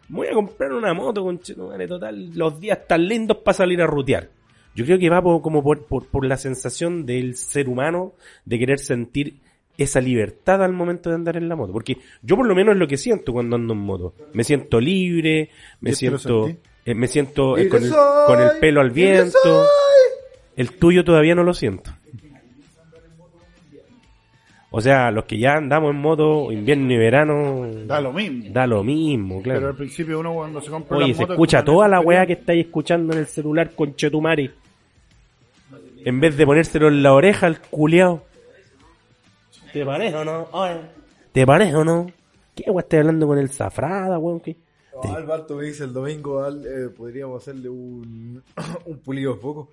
[0.09, 4.31] voy a comprar una moto con total, los días tan lindos para salir a rutear.
[4.75, 8.15] Yo creo que va como por, por la sensación del ser humano
[8.47, 9.35] de querer sentir
[9.85, 11.73] esa libertad al momento de andar en la moto.
[11.73, 14.15] Porque yo por lo menos es lo que siento cuando ando en moto.
[14.33, 15.51] Me siento libre,
[15.81, 16.49] me ¿Y este lo siento,
[16.85, 19.67] eh, me siento eh, con, el, soy, con el pelo al viento.
[20.57, 21.93] El tuyo todavía no lo siento.
[24.73, 28.45] O sea, los que ya andamos en moto, invierno y verano, Da lo mismo.
[28.53, 29.69] da lo mismo, Pero claro.
[29.71, 32.35] al principio uno cuando se compra Oye, las se motos, escucha toda la weá que
[32.35, 34.49] estáis escuchando en el celular con Chetumari.
[36.05, 38.23] En vez de ponérselo en la oreja al culiao.
[39.73, 40.49] ¿Te parece o no?
[40.53, 40.81] Oye.
[41.33, 42.07] ¿Te parece o no?
[42.55, 44.41] ¿Qué weá estoy hablando con el zafrada, weón?
[44.41, 44.57] ¿Qué?
[45.03, 48.43] No, Alberto me dice el domingo, Al, eh, podríamos hacerle un,
[48.85, 49.71] un pulido de foco.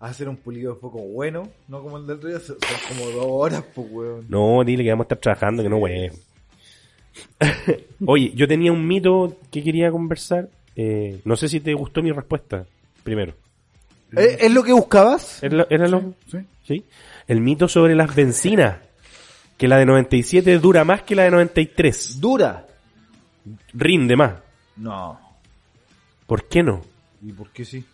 [0.00, 3.26] Hacer un pulido de foco bueno, no como el del río, son son como dos
[3.28, 4.26] horas, pues, weón.
[4.28, 6.12] No, dile que vamos a estar trabajando, que no weón.
[8.06, 10.48] Oye, yo tenía un mito que quería conversar.
[10.74, 12.64] Eh, no sé si te gustó mi respuesta.
[13.04, 13.34] Primero.
[14.16, 15.42] ¿Es, es lo que buscabas?
[15.42, 16.38] ¿Era, lo- era lo- Sí.
[16.66, 16.84] ¿Sí?
[17.28, 18.76] El mito sobre las bencinas.
[19.62, 22.20] Que la de 97 dura más que la de 93.
[22.20, 22.66] Dura.
[23.74, 24.32] Rinde más.
[24.78, 25.20] No.
[26.26, 26.80] ¿Por qué no?
[27.24, 27.84] ¿Y por qué sí?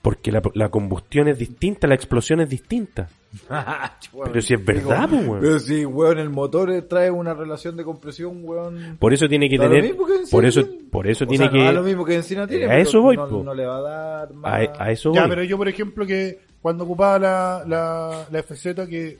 [0.00, 3.10] Porque la, la combustión es distinta, la explosión es distinta.
[4.24, 5.40] Pero si es verdad, pues, weón.
[5.42, 8.96] Pero si, weón, el motor trae una relación de compresión, weón.
[8.98, 9.90] Por eso tiene que Da lo tener.
[9.90, 10.84] mismo que Encina Por eso, tiene.
[10.90, 11.58] por eso O tiene sea, que.
[11.58, 12.64] no da lo mismo que Encina tiene.
[12.72, 13.44] a eso voy, no, po.
[13.44, 14.50] no le va a dar más.
[14.78, 15.28] A, a eso Ya, voy.
[15.28, 19.18] pero yo, por ejemplo, que cuando ocupaba la, la, la FZ, que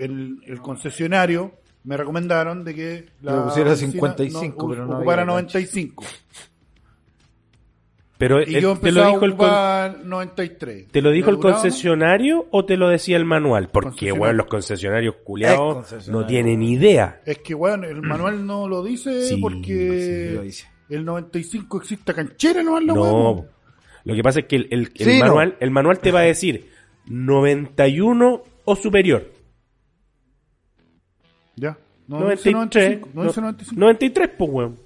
[0.00, 1.52] el, el concesionario
[1.84, 6.04] me recomendaron de que la Le pusiera benzina 55, pero no ocupara había 95.
[8.18, 10.88] Pero Y yo te lo a dijo el con- ocupar 93.
[10.88, 13.70] ¿Te lo dijo ¿Me el concesionario o te lo decía el manual?
[13.70, 16.20] Porque, weón, los concesionarios culiados concesionario.
[16.20, 17.22] no tienen idea.
[17.24, 20.66] Es que, bueno, el manual no lo dice Sí, porque sí, lo dice.
[20.90, 23.46] el 95 existe canchera, no la No.
[24.04, 25.24] Lo que pasa es que el, el- el Sí, no.
[25.26, 26.68] manual, el manual te va a decir
[27.06, 29.30] 91 o superior.
[31.60, 31.76] Ya.
[32.08, 33.80] No, dice 95, no dice 95.
[33.80, 34.76] 93, pues, weón.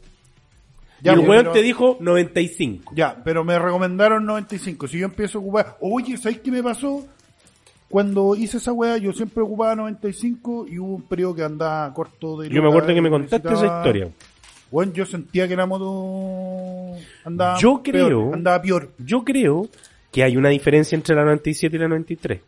[1.01, 2.93] Ya, y el pues, weón pero- te dijo 95.
[2.95, 4.89] Ya, pero me recomendaron 95.
[4.89, 5.77] Si yo empiezo a ocupar.
[5.81, 7.07] Oye, ¿sabes qué me pasó?
[7.89, 12.41] Cuando hice esa weá, yo siempre ocupaba 95 y hubo un periodo que andaba corto
[12.41, 12.49] de.
[12.49, 14.09] Yo me acuerdo que me contaste esa historia.
[14.71, 17.59] Bueno, yo sentía que la moto andaba.
[17.59, 18.91] Yo peor, creo- andaba peor.
[18.99, 19.69] Yo creo
[20.11, 22.41] que hay una diferencia entre la 97 y la 93.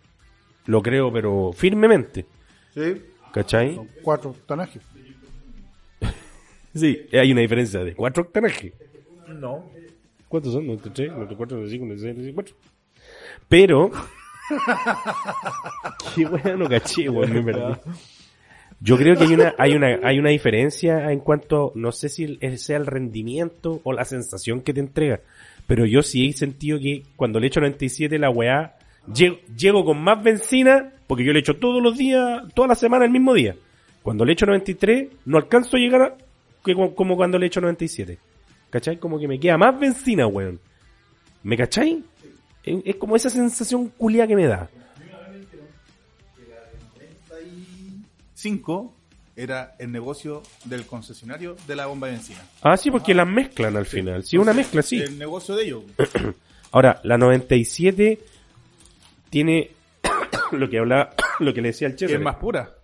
[0.66, 2.26] Lo creo, pero firmemente.
[2.74, 2.94] Sí.
[3.32, 3.74] ¿Cachai?
[3.74, 4.82] Son cuatro tanajes.
[6.74, 8.74] Sí, hay una diferencia de cuatro octanajes.
[9.28, 9.64] No.
[10.28, 10.66] ¿Cuántos son?
[10.66, 12.56] 93, 94, 95, 96, 94.
[13.48, 13.90] Pero.
[16.14, 17.74] Qué bueno, no caché, weón, me perdí.
[18.80, 22.38] Yo creo que hay una, hay una, hay una diferencia en cuanto, no sé si
[22.58, 25.20] sea el rendimiento o la sensación que te entrega,
[25.66, 28.76] pero yo sí he sentido que cuando le echo 97 la weá,
[29.12, 33.04] llego, llego con más benzina, porque yo le echo todos los días, toda la semana
[33.04, 33.54] el mismo día.
[34.02, 36.16] Cuando le echo 93, no alcanzo a llegar a-
[36.64, 38.18] que como, cuando le echo 97.
[38.70, 38.98] ¿Cachai?
[38.98, 40.58] Como que me queda más benzina, weón.
[41.42, 42.02] ¿Me cachai?
[42.64, 44.68] Es, es como esa sensación culia que me da.
[48.34, 48.94] 5
[49.36, 52.40] era el negocio del concesionario de la bomba de benzina.
[52.62, 54.24] Ah, sí, porque las mezclan al final.
[54.24, 54.98] Sí, una mezcla, sí.
[55.00, 55.84] El negocio de ellos.
[56.72, 58.18] Ahora, la 97
[59.30, 59.70] tiene
[60.52, 61.10] lo que hablaba,
[61.40, 62.12] lo que le decía al que chef.
[62.12, 62.76] es más pura.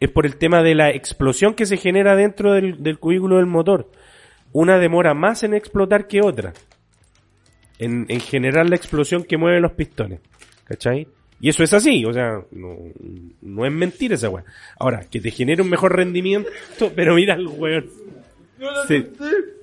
[0.00, 3.46] Es por el tema de la explosión que se genera dentro del, del cubículo del
[3.46, 3.90] motor.
[4.52, 6.52] Una demora más en explotar que otra.
[7.78, 10.20] En, en general la explosión que mueve los pistones.
[10.64, 11.06] ¿Cachai?
[11.42, 12.76] Y eso es así, o sea, no,
[13.40, 14.44] no es mentira esa weá.
[14.78, 16.48] Ahora, que te genere un mejor rendimiento,
[16.94, 17.90] pero mira el weón.
[18.86, 19.10] Se,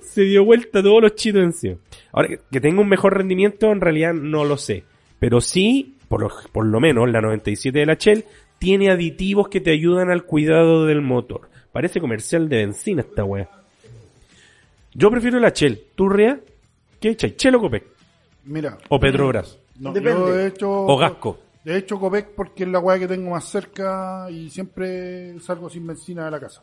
[0.02, 1.76] se dio vuelta todos los chitos encima.
[2.12, 4.84] Ahora, que, que tenga un mejor rendimiento, en realidad no lo sé.
[5.18, 8.24] Pero sí, por lo, por lo menos, la 97 de la Shell
[8.58, 11.48] tiene aditivos que te ayudan al cuidado del motor.
[11.70, 13.48] Parece comercial de benzina esta weá.
[14.92, 15.80] Yo prefiero la Shell.
[15.94, 16.40] ¿Tú, Rea?
[17.00, 17.36] ¿Qué echas?
[17.36, 17.84] ¿Shell o Copec?
[18.44, 18.76] Mira.
[18.88, 19.56] ¿O Petrobras?
[19.78, 20.18] No, Depende.
[20.20, 20.68] yo he hecho.
[20.68, 21.38] ¿O Gasco?
[21.64, 25.86] He hecho Copec porque es la weá que tengo más cerca y siempre salgo sin
[25.86, 26.60] benzina de la casa.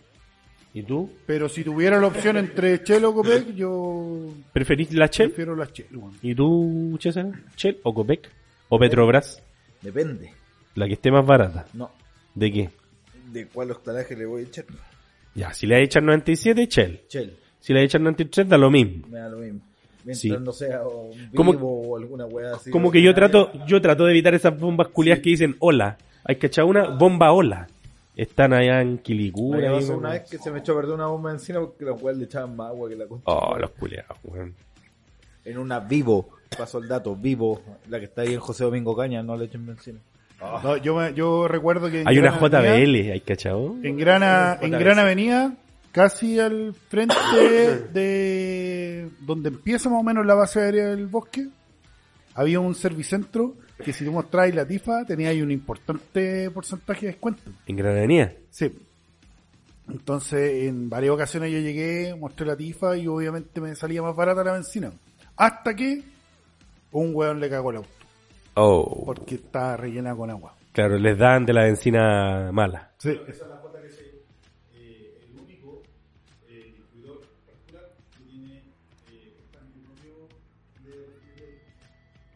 [0.74, 1.10] ¿Y tú?
[1.26, 5.30] Pero si tuviera la opción entre Shell o Copec, yo ¿Preferís la Shell?
[5.30, 5.88] prefiero la Shell.
[6.22, 7.28] ¿Y tú, César?
[7.56, 8.30] ¿Shell o Copec?
[8.70, 9.42] ¿O Petrobras?
[9.82, 10.34] Depende.
[10.76, 11.66] La que esté más barata.
[11.74, 11.92] No.
[12.36, 12.70] ¿De qué?
[13.32, 14.66] ¿De cuál octanaje le voy a echar?
[15.36, 17.02] Ya, si le echan 97, Shell.
[17.10, 17.38] Shell.
[17.60, 19.08] Si le echan 93, da lo mismo.
[19.08, 19.62] Me da lo mismo.
[20.04, 20.30] Mientras Sí.
[20.30, 22.72] no sea un vivo Como- o alguna weá así.
[22.72, 25.98] Como que yo trato, yo trato de evitar esas bombas culiadas que dicen hola.
[26.24, 27.68] Hay que echar una bomba hola.
[28.16, 29.78] Están allá en Quilicura.
[29.78, 32.02] ahí, una vez que se me echó a perder una bomba de encina porque los
[32.02, 33.24] weas le echaban más agua que la concha.
[33.28, 34.56] Oh, los culiados, weón.
[35.46, 39.24] En una vivo, pasó el dato, vivo, la que está ahí en José Domingo Caña,
[39.24, 40.00] no le echen benzina.
[40.40, 42.04] No, yo, me- yo recuerdo que.
[42.06, 43.76] Hay una Avenida- JBL, ¿hay cachado?
[43.82, 44.22] En Gran,
[44.62, 44.72] en.
[44.72, 45.54] Gran Avenida,
[45.92, 47.16] casi al frente
[47.94, 51.48] de donde empieza más o menos la base aérea del bosque,
[52.36, 57.12] había un servicentro que si tú mostráis la tifa tenía ahí un importante porcentaje de
[57.14, 57.42] descuento.
[57.66, 58.32] En Gran Avenida.
[58.52, 58.72] Sí.
[59.90, 64.44] Entonces, en varias ocasiones yo llegué, mostré la tifa y obviamente me salía más barata
[64.44, 64.92] la benzina.
[65.38, 66.04] Hasta que
[67.00, 67.90] un hueón le cagó el auto,
[68.56, 69.04] Oh.
[69.06, 70.54] porque estaba rellena con agua.
[70.74, 72.92] Claro, les dan de la benzina mala.
[72.98, 73.20] Sí.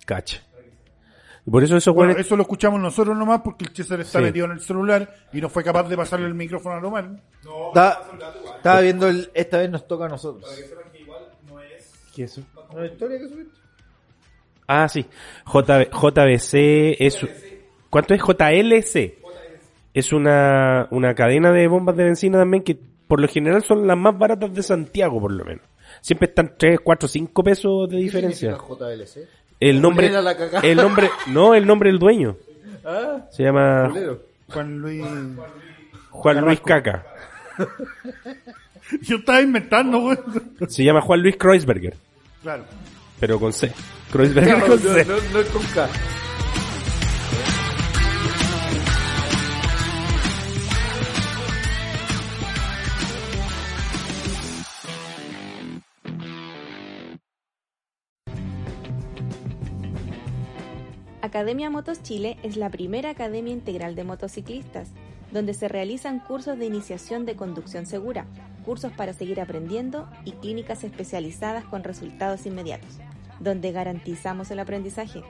[0.06, 0.42] Cacha.
[1.46, 4.26] Y por eso esos Bueno, eso lo escuchamos nosotros nomás porque el César está Sí.
[4.26, 7.22] metido en el celular y no fue capaz de pasarle el micrófono a Román.
[7.70, 8.02] Está-
[8.58, 10.48] estaba viendo el, esta vez nos toca a nosotros.
[12.14, 12.44] ¿Qué es eso?
[12.74, 13.61] ¿Una historia que subiste?
[14.74, 15.06] Ah, sí.
[15.46, 17.20] JB JBC es...
[17.90, 18.22] ¿Cuánto es?
[18.22, 19.16] JLC.
[19.94, 23.98] Es una, una cadena de bombas de benzina también que por lo general son las
[23.98, 25.66] más baratas de Santiago, por lo menos.
[26.00, 28.56] Siempre están 3, 4, 5 pesos de diferencia.
[28.56, 29.28] JLC.
[29.60, 30.10] El nombre...
[30.64, 31.10] El nombre...
[31.28, 32.38] No, el nombre del dueño.
[32.86, 34.22] Ah, Se llama culero.
[34.48, 35.06] Juan Luis.
[36.12, 37.06] Juan Luis Caca.
[39.02, 40.18] Yo estaba inventando, güey.
[40.70, 41.96] Se llama Juan Luis Kreuzberger.
[42.42, 42.64] Claro.
[43.22, 43.72] Pero con C.
[44.12, 45.06] Kreuzberger No, con no, C.
[45.06, 45.90] no, no es con K.
[61.22, 64.90] Academia Motos Chile es la primera academia integral de motociclistas,
[65.32, 68.26] donde se realizan cursos de iniciación de conducción segura,
[68.66, 73.00] cursos para seguir aprendiendo y clínicas especializadas con resultados inmediatos,
[73.42, 75.24] donde garantizamos el aprendizaje,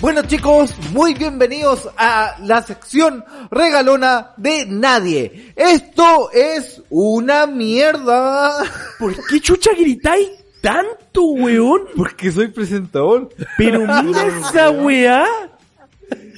[0.00, 5.52] Bueno chicos, muy bienvenidos a la sección regalona de nadie.
[5.56, 8.62] Esto es una mierda.
[8.98, 10.30] ¿Por qué chucha gritáis
[10.60, 11.84] tanto, weón?
[11.96, 13.30] Porque soy presentador.
[13.56, 15.24] Pero mira esa weá.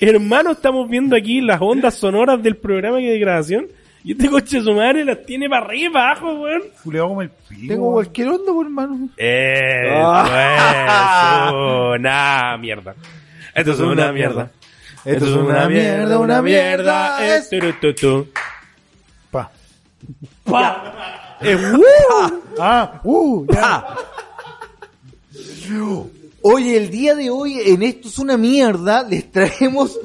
[0.00, 3.66] Hermano, estamos viendo aquí las ondas sonoras del programa de grabación.
[4.04, 6.62] Y este coche de su madre las tiene para arriba y para abajo, weón.
[6.84, 7.74] Juliado como el pico.
[7.74, 9.08] Tengo cualquier onda, por hermano.
[9.16, 10.24] Eso
[11.96, 12.94] es una mierda.
[13.58, 14.52] Esto es una mierda.
[15.04, 17.36] Esto es una mierda, una mierda.
[17.36, 17.50] Es...
[17.50, 18.28] Turututu.
[19.30, 19.50] Pa.
[21.40, 21.82] Eh, uh.
[22.60, 23.84] Ah, uh, ya.
[26.42, 29.98] Oye, el día de hoy en Esto es una mierda les traemos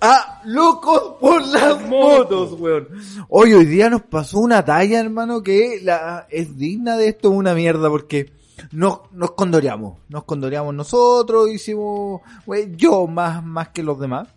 [0.00, 2.88] a Locos por las motos, weón.
[3.28, 7.54] Hoy hoy día nos pasó una talla, hermano, que la, es digna de esto una
[7.54, 8.30] mierda porque
[8.72, 9.98] nos, nos condoreamos.
[10.08, 14.28] Nos condoreamos nosotros, hicimos, wey, yo más, más que los demás.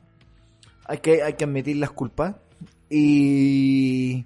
[0.85, 2.35] Hay que, hay que admitir las culpas.
[2.89, 4.25] Y...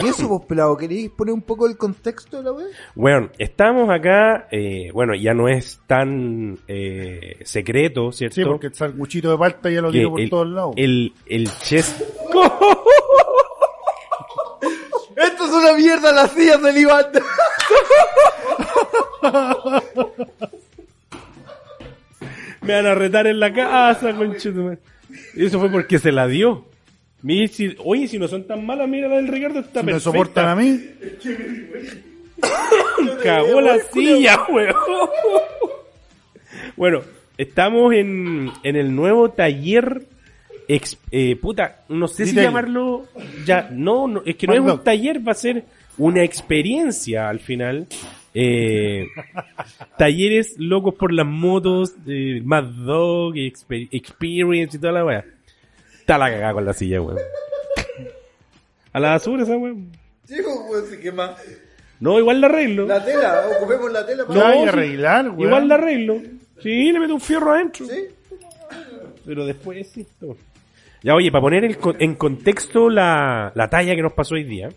[0.00, 2.66] Y eso, vos, pelado, ¿queréis poner un poco el contexto de la web?
[2.94, 8.34] Bueno, estamos acá, eh, bueno, ya no es tan eh, secreto, ¿cierto?
[8.34, 10.74] Sí, porque el sanguchito de palta ya lo tiro por el, todos lados.
[10.76, 12.00] el, el chest...
[15.16, 17.06] Esto es una mierda las sillas del Iván.
[22.62, 24.78] Me van a retar en la casa, conchetumare.
[25.34, 26.64] Y eso fue porque se la dio.
[27.50, 30.48] Si- oye, si no son tan malas, mira la del Ricardo, está Si me soportan
[30.48, 30.80] a mí,
[33.22, 34.74] Cagó la silla, weón.
[36.76, 37.00] Bueno,
[37.38, 40.02] estamos en, en el nuevo taller.
[40.68, 43.06] ex- eh, puta, no sé si llamarlo.
[43.44, 45.64] Ya, no, no, es que no es un taller, va a ser
[45.98, 47.86] una experiencia al final.
[48.38, 49.08] Eh,
[49.96, 55.24] talleres locos por las motos, eh, Mad Dog, exper- Experience y toda la weá.
[55.98, 57.18] Está la cagada con la silla, weón.
[58.92, 59.90] A la basura esa weón.
[60.28, 61.34] Chico, pues se quema.
[61.98, 62.86] No, igual la arreglo.
[62.86, 64.62] La tela, ocupemos la tela no hay sí.
[64.64, 65.40] que arreglar, weón.
[65.40, 66.20] Igual la arreglo.
[66.62, 67.86] Sí, le meto un fierro adentro.
[67.86, 68.04] ¿Sí?
[69.24, 70.06] Pero después sí.
[71.02, 74.68] Ya, oye, para poner el en contexto la, la talla que nos pasó hoy día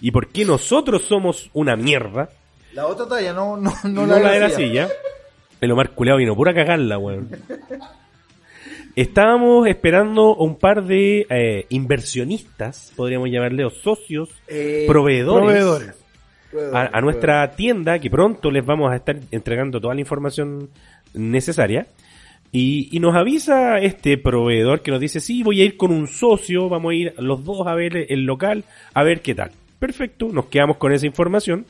[0.00, 2.28] y por qué nosotros somos una mierda,
[2.78, 4.88] La otra talla, no, no, no, no, la, de la silla.
[5.60, 7.28] el Omar culeado vino pura cagarla, weón.
[8.94, 15.64] Estábamos esperando un par de eh, inversionistas, podríamos llamarle, o socios, Eh, proveedores,
[16.52, 16.72] Proveedores.
[16.72, 20.70] a, a nuestra tienda, que pronto les vamos a estar entregando toda la información
[21.14, 21.88] necesaria.
[22.52, 26.06] Y, y nos avisa este proveedor que nos dice, sí, voy a ir con un
[26.06, 28.62] socio, vamos a ir los dos a ver el local,
[28.94, 29.50] a ver qué tal.
[29.80, 31.66] Perfecto, nos quedamos con esa información.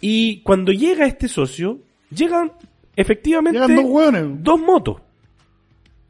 [0.00, 1.78] Y cuando llega este socio,
[2.10, 2.52] llegan
[2.96, 4.42] efectivamente Llegan dos hueones.
[4.42, 5.00] dos motos.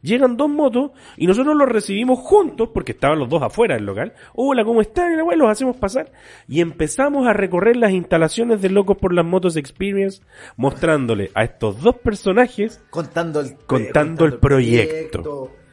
[0.03, 4.13] Llegan dos motos y nosotros los recibimos juntos porque estaban los dos afuera del local.
[4.35, 5.17] Hola, ¿cómo están?
[5.17, 6.13] Los hacemos pasar
[6.47, 10.21] y empezamos a recorrer las instalaciones de Locos por las Motos Experience
[10.59, 15.51] mostrándole a estos dos personajes, Contando el, Contando el proyecto.
[15.51, 15.64] Eh,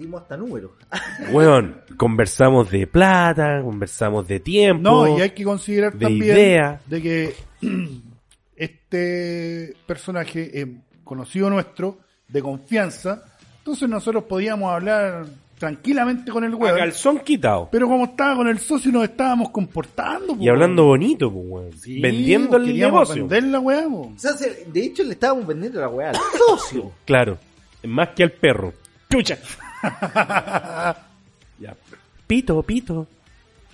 [0.00, 0.72] dimos hasta números.
[1.32, 4.82] weón, conversamos de plata, conversamos de tiempo.
[4.82, 6.80] No, y hay que considerar de también idea.
[6.86, 7.34] de que
[8.56, 10.66] este personaje es
[11.04, 11.98] conocido nuestro,
[12.28, 13.24] de confianza,
[13.58, 15.26] entonces nosotros podíamos hablar
[15.58, 16.78] tranquilamente con el A weón.
[16.78, 17.68] calzón quitado.
[17.70, 20.34] Pero como estaba con el socio nos estábamos comportando.
[20.36, 21.00] po, Y hablando weón.
[21.00, 21.72] bonito, pues, weón.
[21.72, 23.26] Sí, Vendiendo el negocio.
[23.26, 23.86] vender la weá.
[23.86, 24.32] O sea,
[24.66, 26.16] de hecho le estábamos vendiendo la weá al
[26.48, 26.92] socio.
[27.04, 27.36] Claro.
[27.84, 28.72] Más que al perro.
[29.10, 29.38] ¡Chucha!
[31.58, 31.76] ya.
[32.26, 33.06] Pito, pito.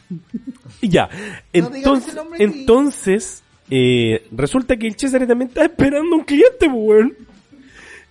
[0.82, 1.08] ya.
[1.52, 7.16] Entonces, entonces eh, resulta que el César también está esperando un cliente, pues, weón.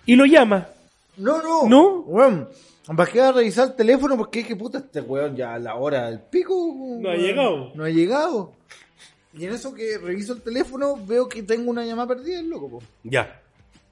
[0.04, 0.68] Y lo llama.
[1.16, 1.68] No, no.
[1.68, 2.00] ¿No?
[2.00, 2.48] Weón,
[2.88, 6.10] bajé a revisar el teléfono porque es que puta este weón ya a la hora
[6.10, 6.74] del pico.
[7.00, 7.72] No ha llegado.
[7.74, 8.52] No ha llegado.
[9.32, 12.70] Y en eso que reviso el teléfono veo que tengo una llamada perdida, el loco.
[12.70, 12.82] po.
[13.04, 13.42] Ya.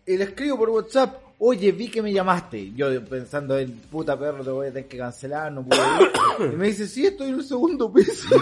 [0.07, 2.73] Y le escribo por WhatsApp, oye, vi que me llamaste.
[2.75, 6.11] Yo pensando en puta perro, te voy a tener que cancelar, no puedo ir.
[6.53, 8.29] Y me dice, sí, estoy en el segundo piso.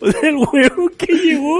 [0.00, 1.58] O sea, el weón que llegó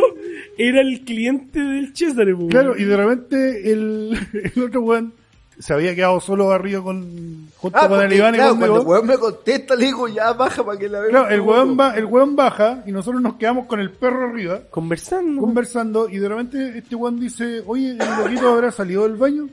[0.57, 2.51] era el cliente del César, pues.
[2.51, 4.17] Claro, y de repente el,
[4.55, 5.13] el otro weón
[5.59, 8.67] se había quedado solo arriba con, junto Ah, con el Iván y claro, conmigo.
[8.75, 11.11] cuando el weón me contesta, le digo, ya baja para que la vea.
[11.11, 14.61] Claro, el weón, va, el weón baja y nosotros nos quedamos con el perro arriba
[14.71, 15.41] Conversando.
[15.41, 19.49] conversando y de repente este weón dice, oye, el loquito habrá salido del baño.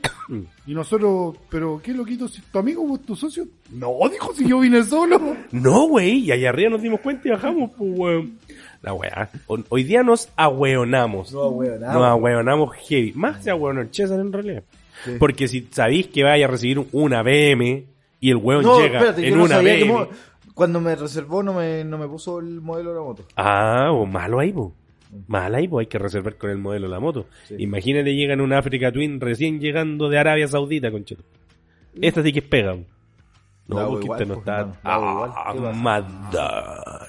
[0.66, 2.26] Y nosotros, pero ¿qué loquito?
[2.28, 3.46] ¿Si tu amigo o tu socio?
[3.70, 5.20] No, dijo, si yo vine solo.
[5.52, 8.38] No, güey, y allá arriba nos dimos cuenta y bajamos, pues, weón.
[8.80, 9.30] La weá.
[9.46, 11.32] Ho- Hoy día nos ahueonamos.
[11.32, 11.94] No, weón, nada.
[11.94, 13.12] Nos ahueonamos heavy.
[13.14, 14.62] Más se ahueonó el César en realidad.
[15.18, 17.84] Porque si sabéis que vaya a recibir una BM
[18.20, 19.92] y el weón No, llega espérate, yo en no una sabía que BM.
[19.92, 20.08] mo-
[20.54, 23.24] Cuando me reservó no me, no me puso el modelo de la moto.
[23.36, 24.72] Ah, o malo ahí, po.
[25.28, 25.78] Mal ahí, po.
[25.80, 27.26] Hay que reservar con el modelo de la moto.
[27.58, 31.22] Imagínate, llega en una Africa Twin recién llegando de Arabia Saudita, concheto.
[32.00, 32.76] Esta sí que es pega.
[33.66, 34.72] No, porque no pues, está.
[34.84, 37.06] Ah.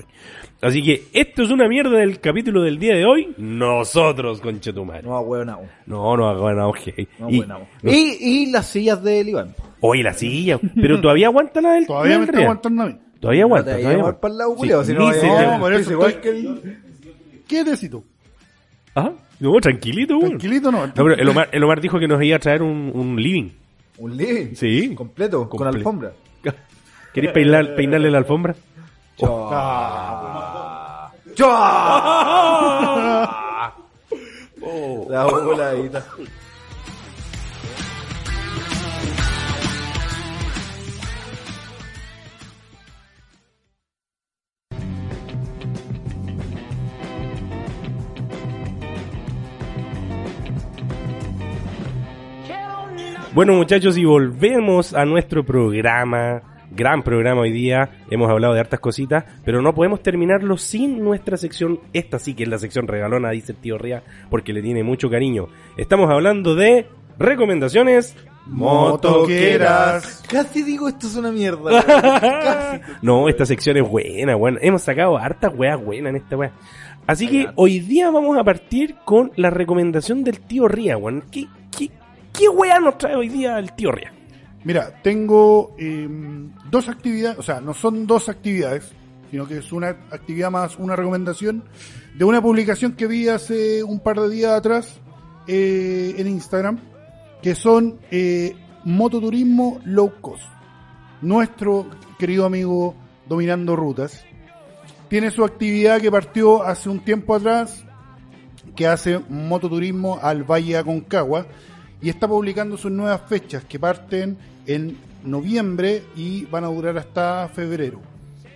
[0.65, 3.35] Así que esto es una mierda del capítulo del día de hoy.
[3.37, 5.03] Nosotros, conchetumare.
[5.03, 5.59] No, weón, no.
[5.85, 7.07] No, no hagan auge.
[7.19, 7.67] No, y, weón, no.
[7.83, 9.53] Y, y las sillas del Iván.
[9.81, 10.59] Oye, la silla.
[10.73, 12.97] Pero todavía aguanta la del Todavía me está aguantando a mí.
[13.19, 13.71] Todavía aguanta.
[13.71, 14.21] No te todavía vayas a aguanta.
[14.21, 16.77] para el lado, Sí, culiao, si no No, por eso es igual que el...
[17.47, 18.03] ¿Qué necesito?
[18.95, 20.29] Ah, no, tranquilito, weón.
[20.29, 20.87] Tranquilito, no.
[20.87, 23.51] No, pero el Omar, el Omar dijo que nos iba a traer un, un living.
[23.99, 24.55] Un living.
[24.55, 24.95] Sí.
[24.95, 26.11] Completo, con alfombra.
[27.13, 28.55] ¿Queréis peinar, peinarle la alfombra?
[35.09, 36.03] La voladita.
[53.33, 56.54] Bueno, muchachos, y volvemos a nuestro programa.
[56.71, 57.89] Gran programa hoy día.
[58.09, 61.79] Hemos hablado de hartas cositas, pero no podemos terminarlo sin nuestra sección.
[61.93, 65.09] Esta sí que es la sección regalona, dice el tío Ría, porque le tiene mucho
[65.09, 65.47] cariño.
[65.77, 66.87] Estamos hablando de
[67.17, 68.15] recomendaciones
[68.47, 70.23] motoqueras.
[70.29, 71.83] Casi digo esto es una mierda.
[71.83, 72.81] Casi.
[73.01, 74.57] No, esta sección es buena, bueno.
[74.61, 76.51] Hemos sacado hartas weas buenas en esta wea.
[77.07, 81.23] Así que hoy día vamos a partir con la recomendación del tío Ría, weón.
[81.31, 81.47] ¿Qué,
[81.77, 81.91] qué,
[82.33, 84.14] qué wea nos trae hoy día el tío Ría?
[84.65, 86.09] Mira, tengo eh,
[86.71, 88.91] dos actividades, o sea, no son dos actividades,
[89.29, 91.63] sino que es una actividad más una recomendación
[92.15, 94.99] de una publicación que vi hace un par de días atrás
[95.45, 96.79] eh, en Instagram,
[97.43, 98.55] que son eh,
[98.85, 100.45] mototurismo low cost.
[101.21, 101.85] Nuestro
[102.17, 102.95] querido amigo
[103.29, 104.25] Dominando Rutas
[105.09, 107.85] tiene su actividad que partió hace un tiempo atrás,
[108.75, 111.45] que hace mototurismo al Valle Aconcagua
[112.01, 117.49] y está publicando sus nuevas fechas que parten en noviembre y van a durar hasta
[117.49, 118.01] febrero.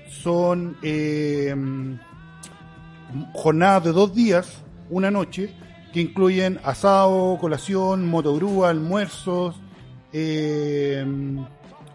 [0.09, 1.55] Son eh,
[3.33, 5.53] jornadas de dos días, una noche,
[5.93, 9.59] que incluyen asado, colación, motogrúa, almuerzos,
[10.13, 11.05] eh,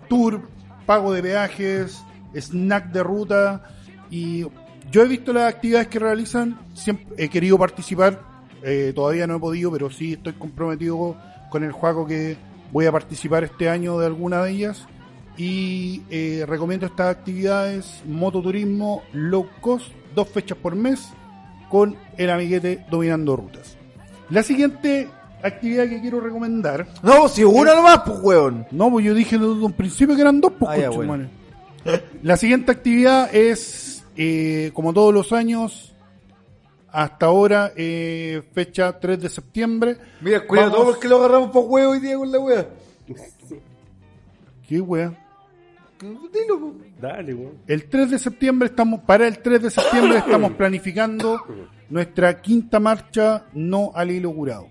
[0.08, 0.42] tour,
[0.86, 2.02] pago de peajes,
[2.34, 3.64] snack de ruta
[4.10, 4.44] y
[4.90, 8.20] yo he visto las actividades que realizan, siempre he querido participar,
[8.62, 11.16] eh, todavía no he podido, pero sí estoy comprometido
[11.50, 12.36] con el juego que
[12.72, 14.86] voy a participar este año de alguna de ellas
[15.36, 21.08] y eh, recomiendo estas actividades mototurismo low cost, dos fechas por mes
[21.68, 23.76] con el amiguete dominando rutas.
[24.30, 25.08] La siguiente
[25.42, 28.66] actividad que quiero recomendar No, si una nomás, pues, weón.
[28.70, 31.28] no, pues yo dije desde un principio que eran dos, pues, Ah, ya, bueno.
[32.22, 35.93] La siguiente actividad es, eh, como todos los años,
[36.94, 39.96] hasta ahora, eh, fecha 3 de septiembre.
[40.20, 42.68] Mira, cuidado Vamos- porque lo agarramos por huevo hoy día con la wea.
[44.68, 45.12] ¿Qué wea?
[46.00, 46.74] Dilo.
[47.00, 47.54] Dale, weón.
[47.66, 51.42] El 3 de septiembre estamos, para el 3 de septiembre estamos planificando
[51.90, 54.68] nuestra quinta marcha no al hilo curado.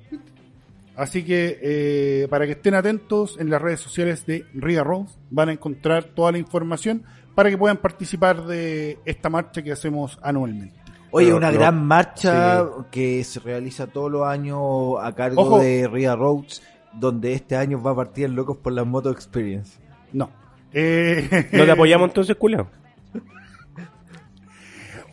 [0.96, 5.50] Así que eh, para que estén atentos en las redes sociales de Ria Roads van
[5.50, 7.04] a encontrar toda la información
[7.34, 10.80] para que puedan participar de esta marcha que hacemos anualmente.
[11.16, 14.60] Oye, Pero una no- gran marcha que se realiza todos los años
[15.00, 15.60] a cargo Ojo.
[15.60, 19.78] de Ria Roads, donde este año va a partir Locos por la Moto Experience.
[20.12, 20.32] No.
[20.74, 22.68] Eh, ¿No te apoyamos entonces, culiao?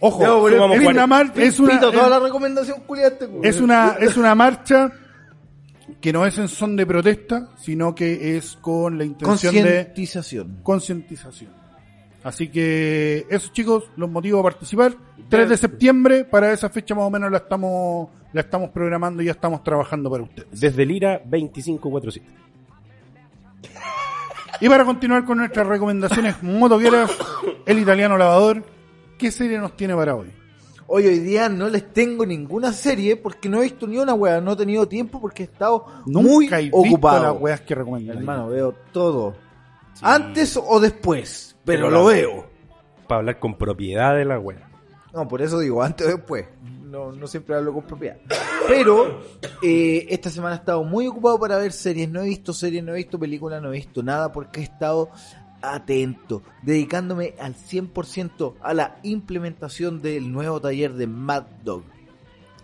[0.00, 3.28] Ojo, No, pero sumamos es una, mar- es una, toda la recomendación culiante.
[3.28, 3.54] pues.
[3.54, 4.90] es una, es una marcha
[6.00, 10.60] que no es en son de protesta, sino que es con la intención de Concientización.
[10.62, 11.59] concientización.
[12.22, 14.94] Así que eso chicos, los motivos a participar.
[15.28, 19.26] 3 de septiembre, para esa fecha más o menos la estamos, la estamos programando y
[19.26, 20.48] ya estamos trabajando para ustedes.
[20.60, 22.26] Desde Lira 2547.
[24.60, 27.10] Y para continuar con nuestras recomendaciones motoqueras,
[27.64, 28.62] el italiano lavador,
[29.18, 30.30] ¿qué serie nos tiene para hoy?
[30.86, 34.40] Hoy, hoy día no les tengo ninguna serie porque no he visto ni una wea,
[34.40, 37.22] no he tenido tiempo porque he estado muy Nunca he visto ocupado.
[37.32, 38.18] las weas que recomiendan.
[38.18, 39.34] Hermano, veo todo.
[40.02, 42.46] Antes o después, pero lo veo.
[43.08, 44.68] Para hablar con propiedad de la wea.
[45.12, 46.46] No, por eso digo, antes o después.
[46.62, 48.18] No, no siempre hablo con propiedad.
[48.68, 49.20] Pero
[49.62, 52.08] eh, esta semana he estado muy ocupado para ver series.
[52.08, 55.10] No he visto series, no he visto películas, no he visto nada porque he estado
[55.62, 61.82] atento, dedicándome al 100% a la implementación del nuevo taller de Mad Dog.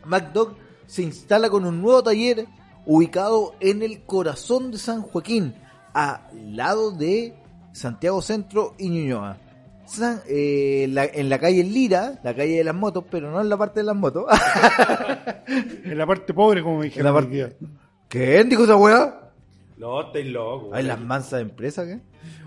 [0.05, 2.47] Mad Dog se instala con un nuevo taller
[2.86, 5.55] ubicado en el corazón de San Joaquín,
[5.92, 6.20] al
[6.57, 7.34] lado de
[7.77, 9.37] Santiago Centro y Ñuñoa.
[9.87, 13.49] San- eh, la- en la calle Lira, la calle de las motos, pero no en
[13.49, 14.24] la parte de las motos.
[15.85, 17.07] En la parte pobre, como me dijeron.
[17.07, 17.57] En la parte-.
[18.09, 19.31] ¿Qué dijo esa weá?
[19.77, 20.70] No, estoy loco.
[20.72, 22.01] Hay las mansas empresas, ¿qué?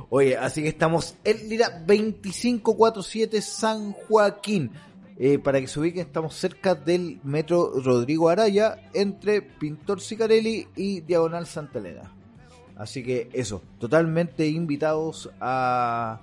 [0.09, 4.71] Oye, así que estamos en Lira 2547 San Joaquín.
[5.17, 11.01] Eh, para que se ubiquen, estamos cerca del metro Rodrigo Araya, entre Pintor Sicarelli y
[11.01, 12.11] Diagonal Santa Elena.
[12.80, 16.19] Así que eso, totalmente invitados a,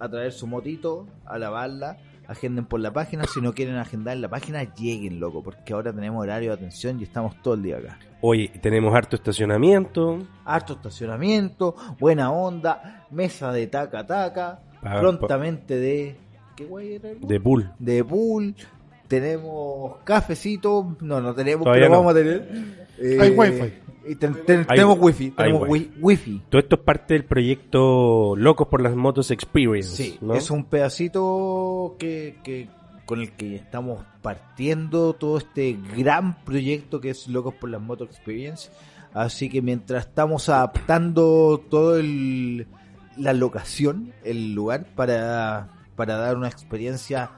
[0.00, 3.24] a traer su motito, a lavarla, agenden por la página.
[3.32, 6.98] Si no quieren agendar en la página, lleguen, loco, porque ahora tenemos horario de atención
[6.98, 7.98] y estamos todo el día acá.
[8.22, 10.20] Oye, tenemos harto estacionamiento.
[10.46, 16.16] harto estacionamiento, buena onda, mesa de taca taca, Pa- prontamente de
[16.56, 17.10] ¿qué guay era?
[17.20, 17.70] De pool.
[17.78, 18.54] De pool,
[19.08, 21.98] tenemos cafecito, no, no tenemos, Todavía pero no.
[21.98, 22.48] vamos a tener.
[22.98, 23.74] eh, Hay wifi.
[24.06, 25.90] Y ten- ten- Hay- tenemos wifi, tenemos wifi.
[25.96, 26.42] wi- wifi.
[26.48, 29.90] Todo esto es parte del proyecto Locos por las Motos Experience.
[29.96, 30.34] Sí, ¿no?
[30.34, 32.68] es un pedacito que, que
[33.06, 38.04] con el que estamos partiendo todo este gran proyecto que es Locos por las Moto
[38.04, 38.70] Experience.
[39.14, 42.66] Así que mientras estamos adaptando todo el
[43.18, 47.30] la locación, el lugar para, para dar una experiencia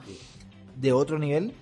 [0.77, 1.53] de otro nivel,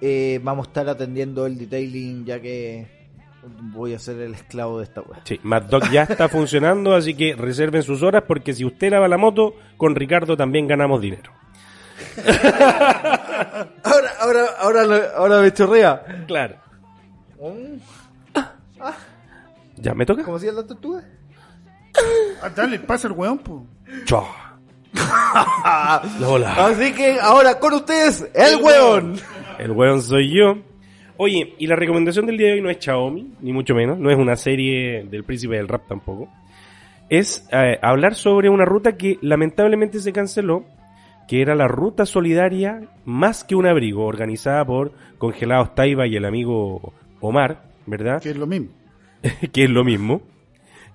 [0.00, 3.01] eh, vamos a estar atendiendo el detailing ya que
[3.42, 5.20] voy a ser el esclavo de esta web.
[5.24, 9.08] Sí, Mad Dog ya está funcionando, así que reserven sus horas porque si usted lava
[9.08, 11.32] la moto, con Ricardo también ganamos dinero.
[13.84, 16.24] Ahora, ahora, ahora, ahora me chorrea.
[16.26, 16.56] Claro.
[19.76, 20.22] ¿Ya me toca?
[20.24, 21.04] ¿Cómo llama la tortuga?
[22.42, 23.60] Ah, dale, pasa el weón, pues.
[24.04, 24.26] Chao.
[24.94, 29.20] Así que ahora con ustedes, el, El weón.
[29.58, 30.58] El weón soy yo.
[31.16, 34.10] Oye, y la recomendación del día de hoy no es Xiaomi, ni mucho menos, no
[34.10, 36.28] es una serie del príncipe del rap tampoco.
[37.08, 40.64] Es eh, hablar sobre una ruta que lamentablemente se canceló,
[41.28, 46.24] que era la ruta solidaria más que un abrigo, organizada por Congelados Taiba y el
[46.24, 48.22] amigo Omar, ¿verdad?
[48.22, 48.68] Que es lo mismo.
[49.52, 50.22] que es lo mismo.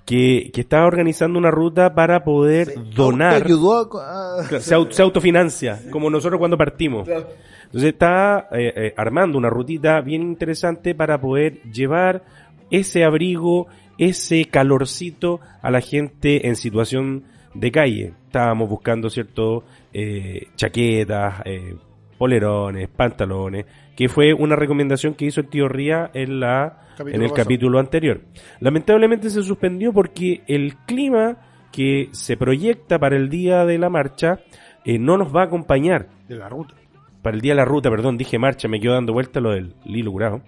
[0.07, 3.43] Que, que estaba organizando una ruta para poder donar.
[3.43, 4.41] Ayudó a...
[4.61, 7.09] se, au- se autofinancia, como nosotros cuando partimos.
[7.09, 12.23] Entonces está eh, eh, armando una rutita bien interesante para poder llevar
[12.71, 18.13] ese abrigo, ese calorcito a la gente en situación de calle.
[18.27, 19.65] Estábamos buscando, ¿cierto?
[19.91, 21.41] Eh, chaquetas,
[22.17, 23.65] polerones, pantalones,
[23.97, 27.45] que fue una recomendación que hizo el tío Ría en la Capítulo en el pasado.
[27.45, 28.22] capítulo anterior.
[28.60, 31.38] Lamentablemente se suspendió porque el clima
[31.72, 34.40] que se proyecta para el día de la marcha
[34.84, 36.07] eh, no nos va a acompañar.
[36.28, 36.74] De la ruta.
[37.22, 39.76] Para el día de la ruta, perdón, dije marcha, me quedo dando vuelta lo del
[39.86, 40.41] Lilo Curado.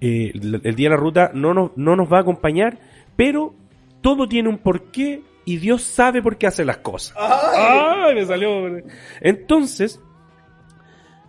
[0.00, 2.78] Eh, el, el día de la ruta no nos, no nos va a acompañar,
[3.16, 3.54] pero
[4.00, 7.16] todo tiene un porqué y Dios sabe por qué hace las cosas.
[7.18, 8.14] ¡Ay!
[8.14, 8.66] Me salió.
[9.20, 10.00] Entonces,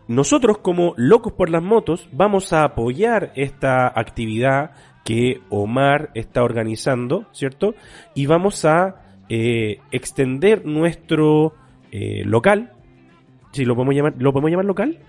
[0.07, 4.71] nosotros como locos por las motos vamos a apoyar esta actividad
[5.03, 7.75] que Omar está organizando, ¿cierto?
[8.13, 11.53] Y vamos a eh, extender nuestro
[11.91, 12.73] eh, local,
[13.51, 14.99] si lo podemos llamar, ¿lo podemos llamar local?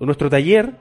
[0.00, 0.74] Nuestro taller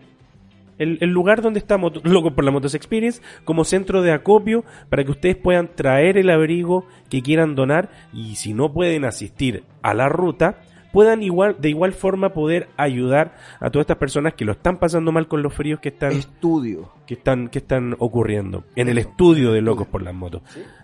[0.82, 5.12] el, lugar donde está Locos por la Motos Experience como centro de acopio para que
[5.12, 10.10] ustedes puedan traer el abrigo que quieran donar y si no pueden asistir a la
[10.10, 10.62] ruta,
[10.92, 15.12] puedan igual de igual forma poder ayudar a todas estas personas que lo están pasando
[15.12, 16.92] mal con los fríos que están Estudio.
[17.06, 20.42] que están que están ocurriendo en el estudio de Locos por las Motos.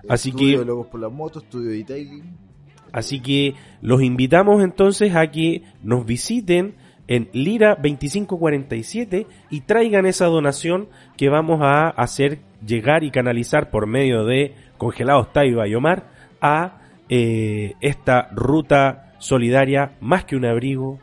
[0.08, 2.38] Así estudio que de Locos por las motos, estudio de detailing.
[2.92, 6.76] Así que los invitamos entonces a que nos visiten
[7.08, 13.88] en Lira 2547 y traigan esa donación que vamos a hacer llegar y canalizar por
[13.88, 16.10] medio de Congelados Taiba y Omar
[16.42, 21.00] a eh, esta ruta solidaria, más que un abrigo,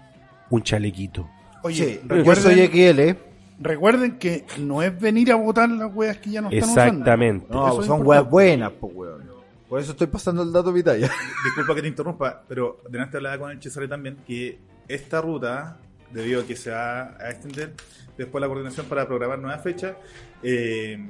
[0.50, 1.28] un chalequito.
[1.62, 3.18] Oye, Sí, yo recuerden, soy XL, ¿eh?
[3.60, 6.90] recuerden que no es venir a votar las weas que ya no están usando.
[6.90, 7.46] Exactamente.
[7.50, 9.34] No, Eso son weas buenas, pues weón.
[9.68, 11.10] Por eso estoy pasando el dato a mi talla.
[11.44, 15.78] Disculpa que te interrumpa, pero delante hablaba con el Cesare también que esta ruta,
[16.10, 17.72] debido a que se va a extender,
[18.16, 19.96] después la coordinación para programar nuevas fechas,
[20.42, 21.04] eh,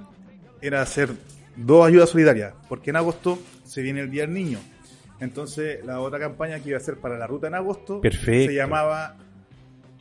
[0.63, 1.11] era hacer
[1.57, 4.61] dos ayudas solidarias, porque en agosto se viene el Día del Niño.
[5.25, 8.51] Entonces, la otra campaña que iba a ser para la ruta en agosto Perfecto.
[8.51, 9.17] se llamaba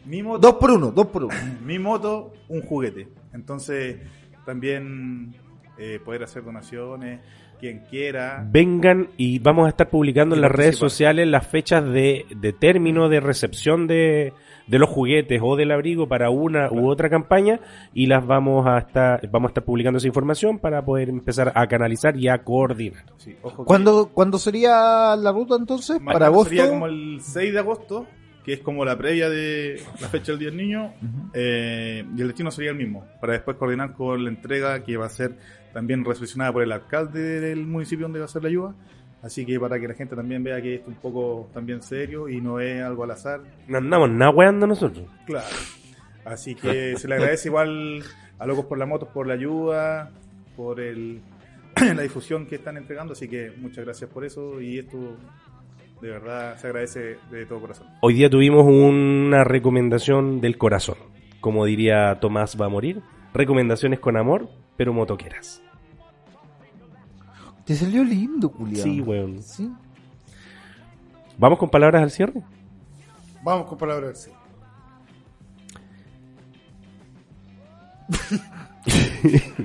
[0.06, 1.36] Mi moto, Dos por uno, dos por uno.
[1.66, 3.08] mi moto, un juguete.
[3.34, 3.98] Entonces,
[4.46, 5.34] también
[5.78, 7.22] eh, poder hacer donaciones,
[7.60, 8.46] quien quiera.
[8.48, 13.08] Vengan y vamos a estar publicando en las redes sociales las fechas de, de término
[13.08, 14.34] de recepción de,
[14.68, 17.60] de los juguetes o del abrigo para una u otra campaña
[17.94, 21.68] y las vamos a estar vamos a estar publicando esa información para poder empezar a
[21.68, 23.04] canalizar y a coordinar.
[23.18, 26.00] Sí, ojo que- ¿Cuándo, ¿Cuándo sería la ruta entonces?
[26.04, 26.50] ¿Para agosto?
[26.50, 28.08] Sería como el 6 de agosto,
[28.46, 30.94] que es como la previa de la fecha del Día del Niño,
[31.34, 35.06] eh, y el destino sería el mismo, para después coordinar con la entrega que va
[35.06, 35.38] a ser
[35.74, 38.76] también recepcionada por el alcalde del municipio donde va a ser la ayuda.
[39.24, 42.28] Así que para que la gente también vea que esto es un poco también serio
[42.28, 43.40] y no es algo al azar.
[43.68, 45.10] No andamos nada weando nosotros.
[45.26, 45.48] Claro.
[46.26, 48.04] Así que se le agradece igual
[48.38, 50.12] a Locos por las Motos por la ayuda,
[50.58, 51.22] por el,
[51.96, 53.14] la difusión que están entregando.
[53.14, 55.18] Así que muchas gracias por eso y esto
[56.02, 57.88] de verdad se agradece de todo corazón.
[58.02, 60.98] Hoy día tuvimos una recomendación del corazón.
[61.40, 63.02] Como diría Tomás va a morir.
[63.34, 65.63] Recomendaciones con amor, pero motoqueras.
[67.66, 68.84] Te salió lindo, culiado.
[68.84, 69.42] Sí, weón.
[69.42, 69.72] Sí.
[71.38, 72.42] ¿Vamos con palabras al cierre?
[73.42, 74.30] Vamos con palabras.
[74.30, 74.34] del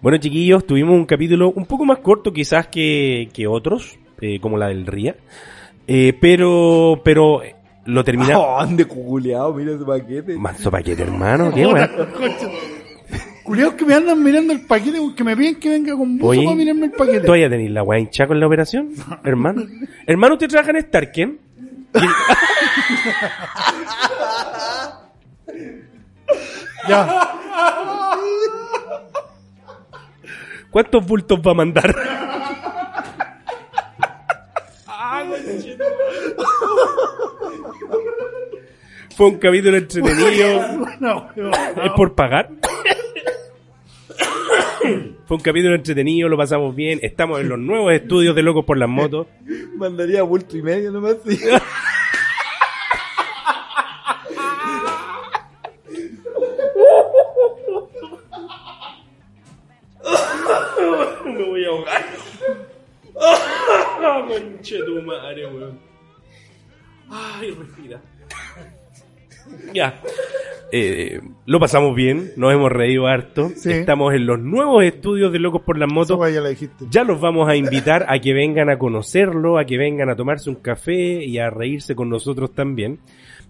[0.00, 4.58] Bueno, chiquillos, tuvimos un capítulo un poco más corto quizás que, que otros, eh, como
[4.58, 5.14] la del Ría.
[5.86, 7.54] Eh, pero, pero eh,
[7.84, 8.44] lo terminamos.
[8.44, 10.36] Oh, ande culiado, mira ese paquete.
[10.36, 11.52] Manso paquete, hermano.
[11.54, 11.88] ¿Qué, weón?
[13.42, 16.44] Culiados que me andan mirando el paquete, que me piden que venga con buzo Oye,
[16.44, 17.20] para mirarme el paquete.
[17.20, 18.90] ¿Tú vaya a tener la weá hinchada con la operación?
[19.24, 19.66] Hermano.
[20.06, 21.38] Hermano, ¿usted trabaja en Starken?
[26.88, 27.32] Ya,
[30.72, 31.94] ¿Cuántos bultos va a mandar?
[39.14, 40.86] Fue un capítulo entretenido.
[41.84, 42.48] ¿Es por pagar?
[45.26, 46.98] Fue un capítulo entretenido, lo pasamos bien.
[47.02, 49.26] Estamos en los nuevos estudios de Locos por las Motos.
[49.76, 51.16] Mandaría bulto y medio nomás.
[51.26, 51.38] sí.
[61.24, 62.04] Me voy a ahogar.
[64.28, 65.78] Conche tu madre, weón.
[67.10, 68.00] Ay, respira.
[69.74, 70.00] Ya.
[70.74, 73.50] Eh, lo pasamos bien, nos hemos reído harto.
[73.54, 73.70] Sí.
[73.72, 76.18] Estamos en los nuevos estudios de Locos por las Motos.
[76.32, 76.50] ya la.
[76.90, 80.48] Ya los vamos a invitar a que vengan a conocerlo, a que vengan a tomarse
[80.48, 83.00] un café y a reírse con nosotros también.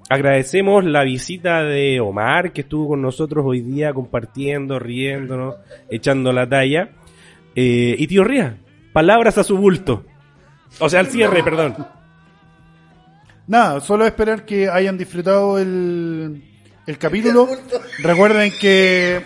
[0.09, 5.55] Agradecemos la visita de Omar, que estuvo con nosotros hoy día compartiendo, riéndonos,
[5.90, 6.90] echando la talla.
[7.55, 8.59] Eh, y tío Ría,
[8.93, 10.05] palabras a su bulto.
[10.81, 11.77] O sea, al cierre, perdón.
[13.52, 16.42] Nada, solo esperar que hayan disfrutado el,
[16.86, 17.46] el capítulo.
[18.02, 19.20] Recuerden que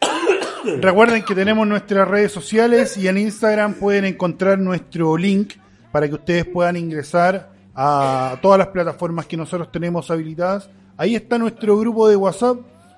[0.80, 5.52] recuerden que tenemos nuestras redes sociales y en Instagram pueden encontrar nuestro link
[5.92, 10.70] para que ustedes puedan ingresar a todas las plataformas que nosotros tenemos habilitadas.
[10.96, 12.56] Ahí está nuestro grupo de WhatsApp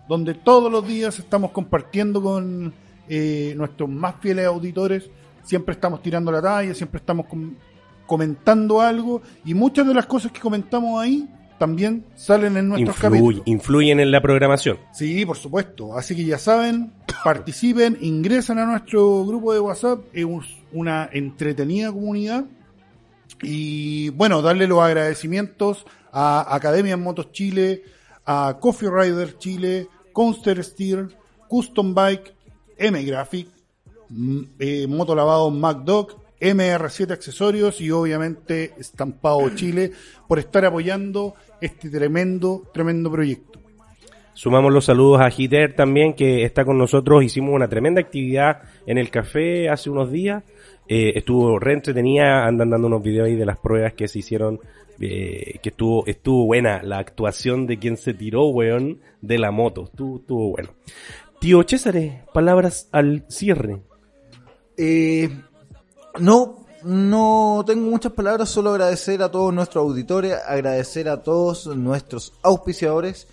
[0.08, 2.72] donde todos los días estamos compartiendo con
[3.08, 5.10] eh, nuestros más fieles auditores.
[5.42, 7.56] Siempre estamos tirando la talla, siempre estamos com-
[8.08, 11.28] comentando algo y muchas de las cosas que comentamos ahí
[11.58, 13.42] también salen en nuestros Influye- capítulos.
[13.46, 14.78] influyen en la programación.
[14.92, 15.96] Sí, por supuesto.
[15.96, 16.92] Así que ya saben,
[17.24, 20.00] participen, ingresen a nuestro grupo de WhatsApp.
[20.12, 22.44] Es un- una entretenida comunidad.
[23.42, 27.82] Y bueno, darle los agradecimientos a Academia en Motos Chile,
[28.24, 31.14] a Coffee Rider Chile, Coaster Steel,
[31.48, 32.34] Custom Bike,
[32.76, 33.48] M Graphic,
[34.08, 39.92] mm, eh, Moto Lavado MacDoc, MR7 Accesorios y obviamente Estampado Chile
[40.26, 43.58] por estar apoyando este tremendo, tremendo proyecto.
[44.38, 47.24] Sumamos los saludos a Hiter también, que está con nosotros.
[47.24, 50.44] Hicimos una tremenda actividad en el café hace unos días.
[50.86, 54.60] Eh, estuvo re entretenida, andan dando unos videos ahí de las pruebas que se hicieron,
[55.00, 59.86] eh, que estuvo, estuvo buena la actuación de quien se tiró, weón, de la moto.
[59.86, 60.70] Estuvo, estuvo bueno.
[61.40, 63.80] Tío César, palabras al cierre.
[64.76, 65.30] Eh,
[66.18, 72.32] no, no tengo muchas palabras, solo agradecer a todos nuestros auditores, agradecer a todos nuestros
[72.42, 73.26] auspiciadores,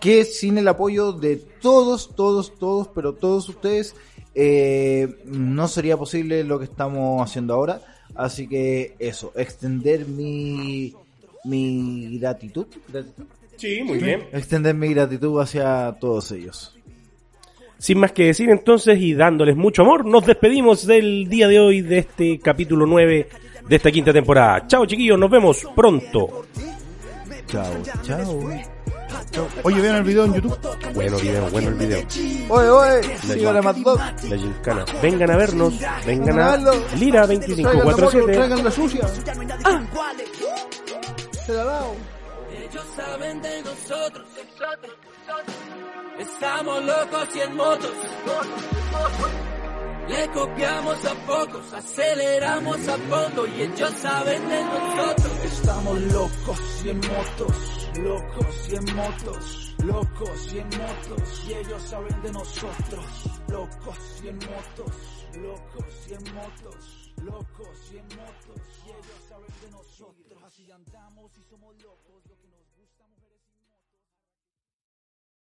[0.00, 3.94] que sin el apoyo de todos, todos, todos, pero todos ustedes,
[4.34, 7.80] eh, no sería posible lo que estamos haciendo ahora.
[8.14, 10.94] Así que eso, extender mi,
[11.44, 13.24] mi gratitud, gratitud,
[13.56, 14.24] Sí, muy bien.
[14.32, 16.76] extender mi gratitud hacia todos ellos.
[17.82, 21.80] Sin más que decir entonces y dándoles mucho amor, nos despedimos del día de hoy
[21.80, 23.28] de este capítulo 9
[23.68, 24.68] de esta quinta temporada.
[24.68, 26.44] Chao chiquillos, nos vemos pronto.
[27.48, 27.72] Chao,
[28.04, 28.38] chao.
[29.64, 30.56] Oye, vean el video en YouTube.
[30.94, 31.98] Bueno video, bueno el video.
[32.50, 34.00] Oye, oye, sigan a Matlock.
[34.30, 34.84] La gincana.
[35.02, 35.74] Vengan a vernos,
[36.06, 36.56] vengan a.
[37.00, 38.32] Lira Traigan la moto, 2547.
[38.32, 39.08] traigan la sucia.
[41.46, 41.96] Se la dao.
[42.62, 44.26] Ellos saben de nosotros.
[46.18, 47.90] Estamos locos y en motos.
[50.08, 55.44] Le copiamos a pocos, aceleramos a fondo y ellos saben de nosotros.
[55.44, 61.82] Estamos locos y en motos, locos y en motos, locos y en motos y ellos
[61.82, 63.06] saben de nosotros.
[63.48, 68.41] Locos y en motos, locos y en motos, locos y en motos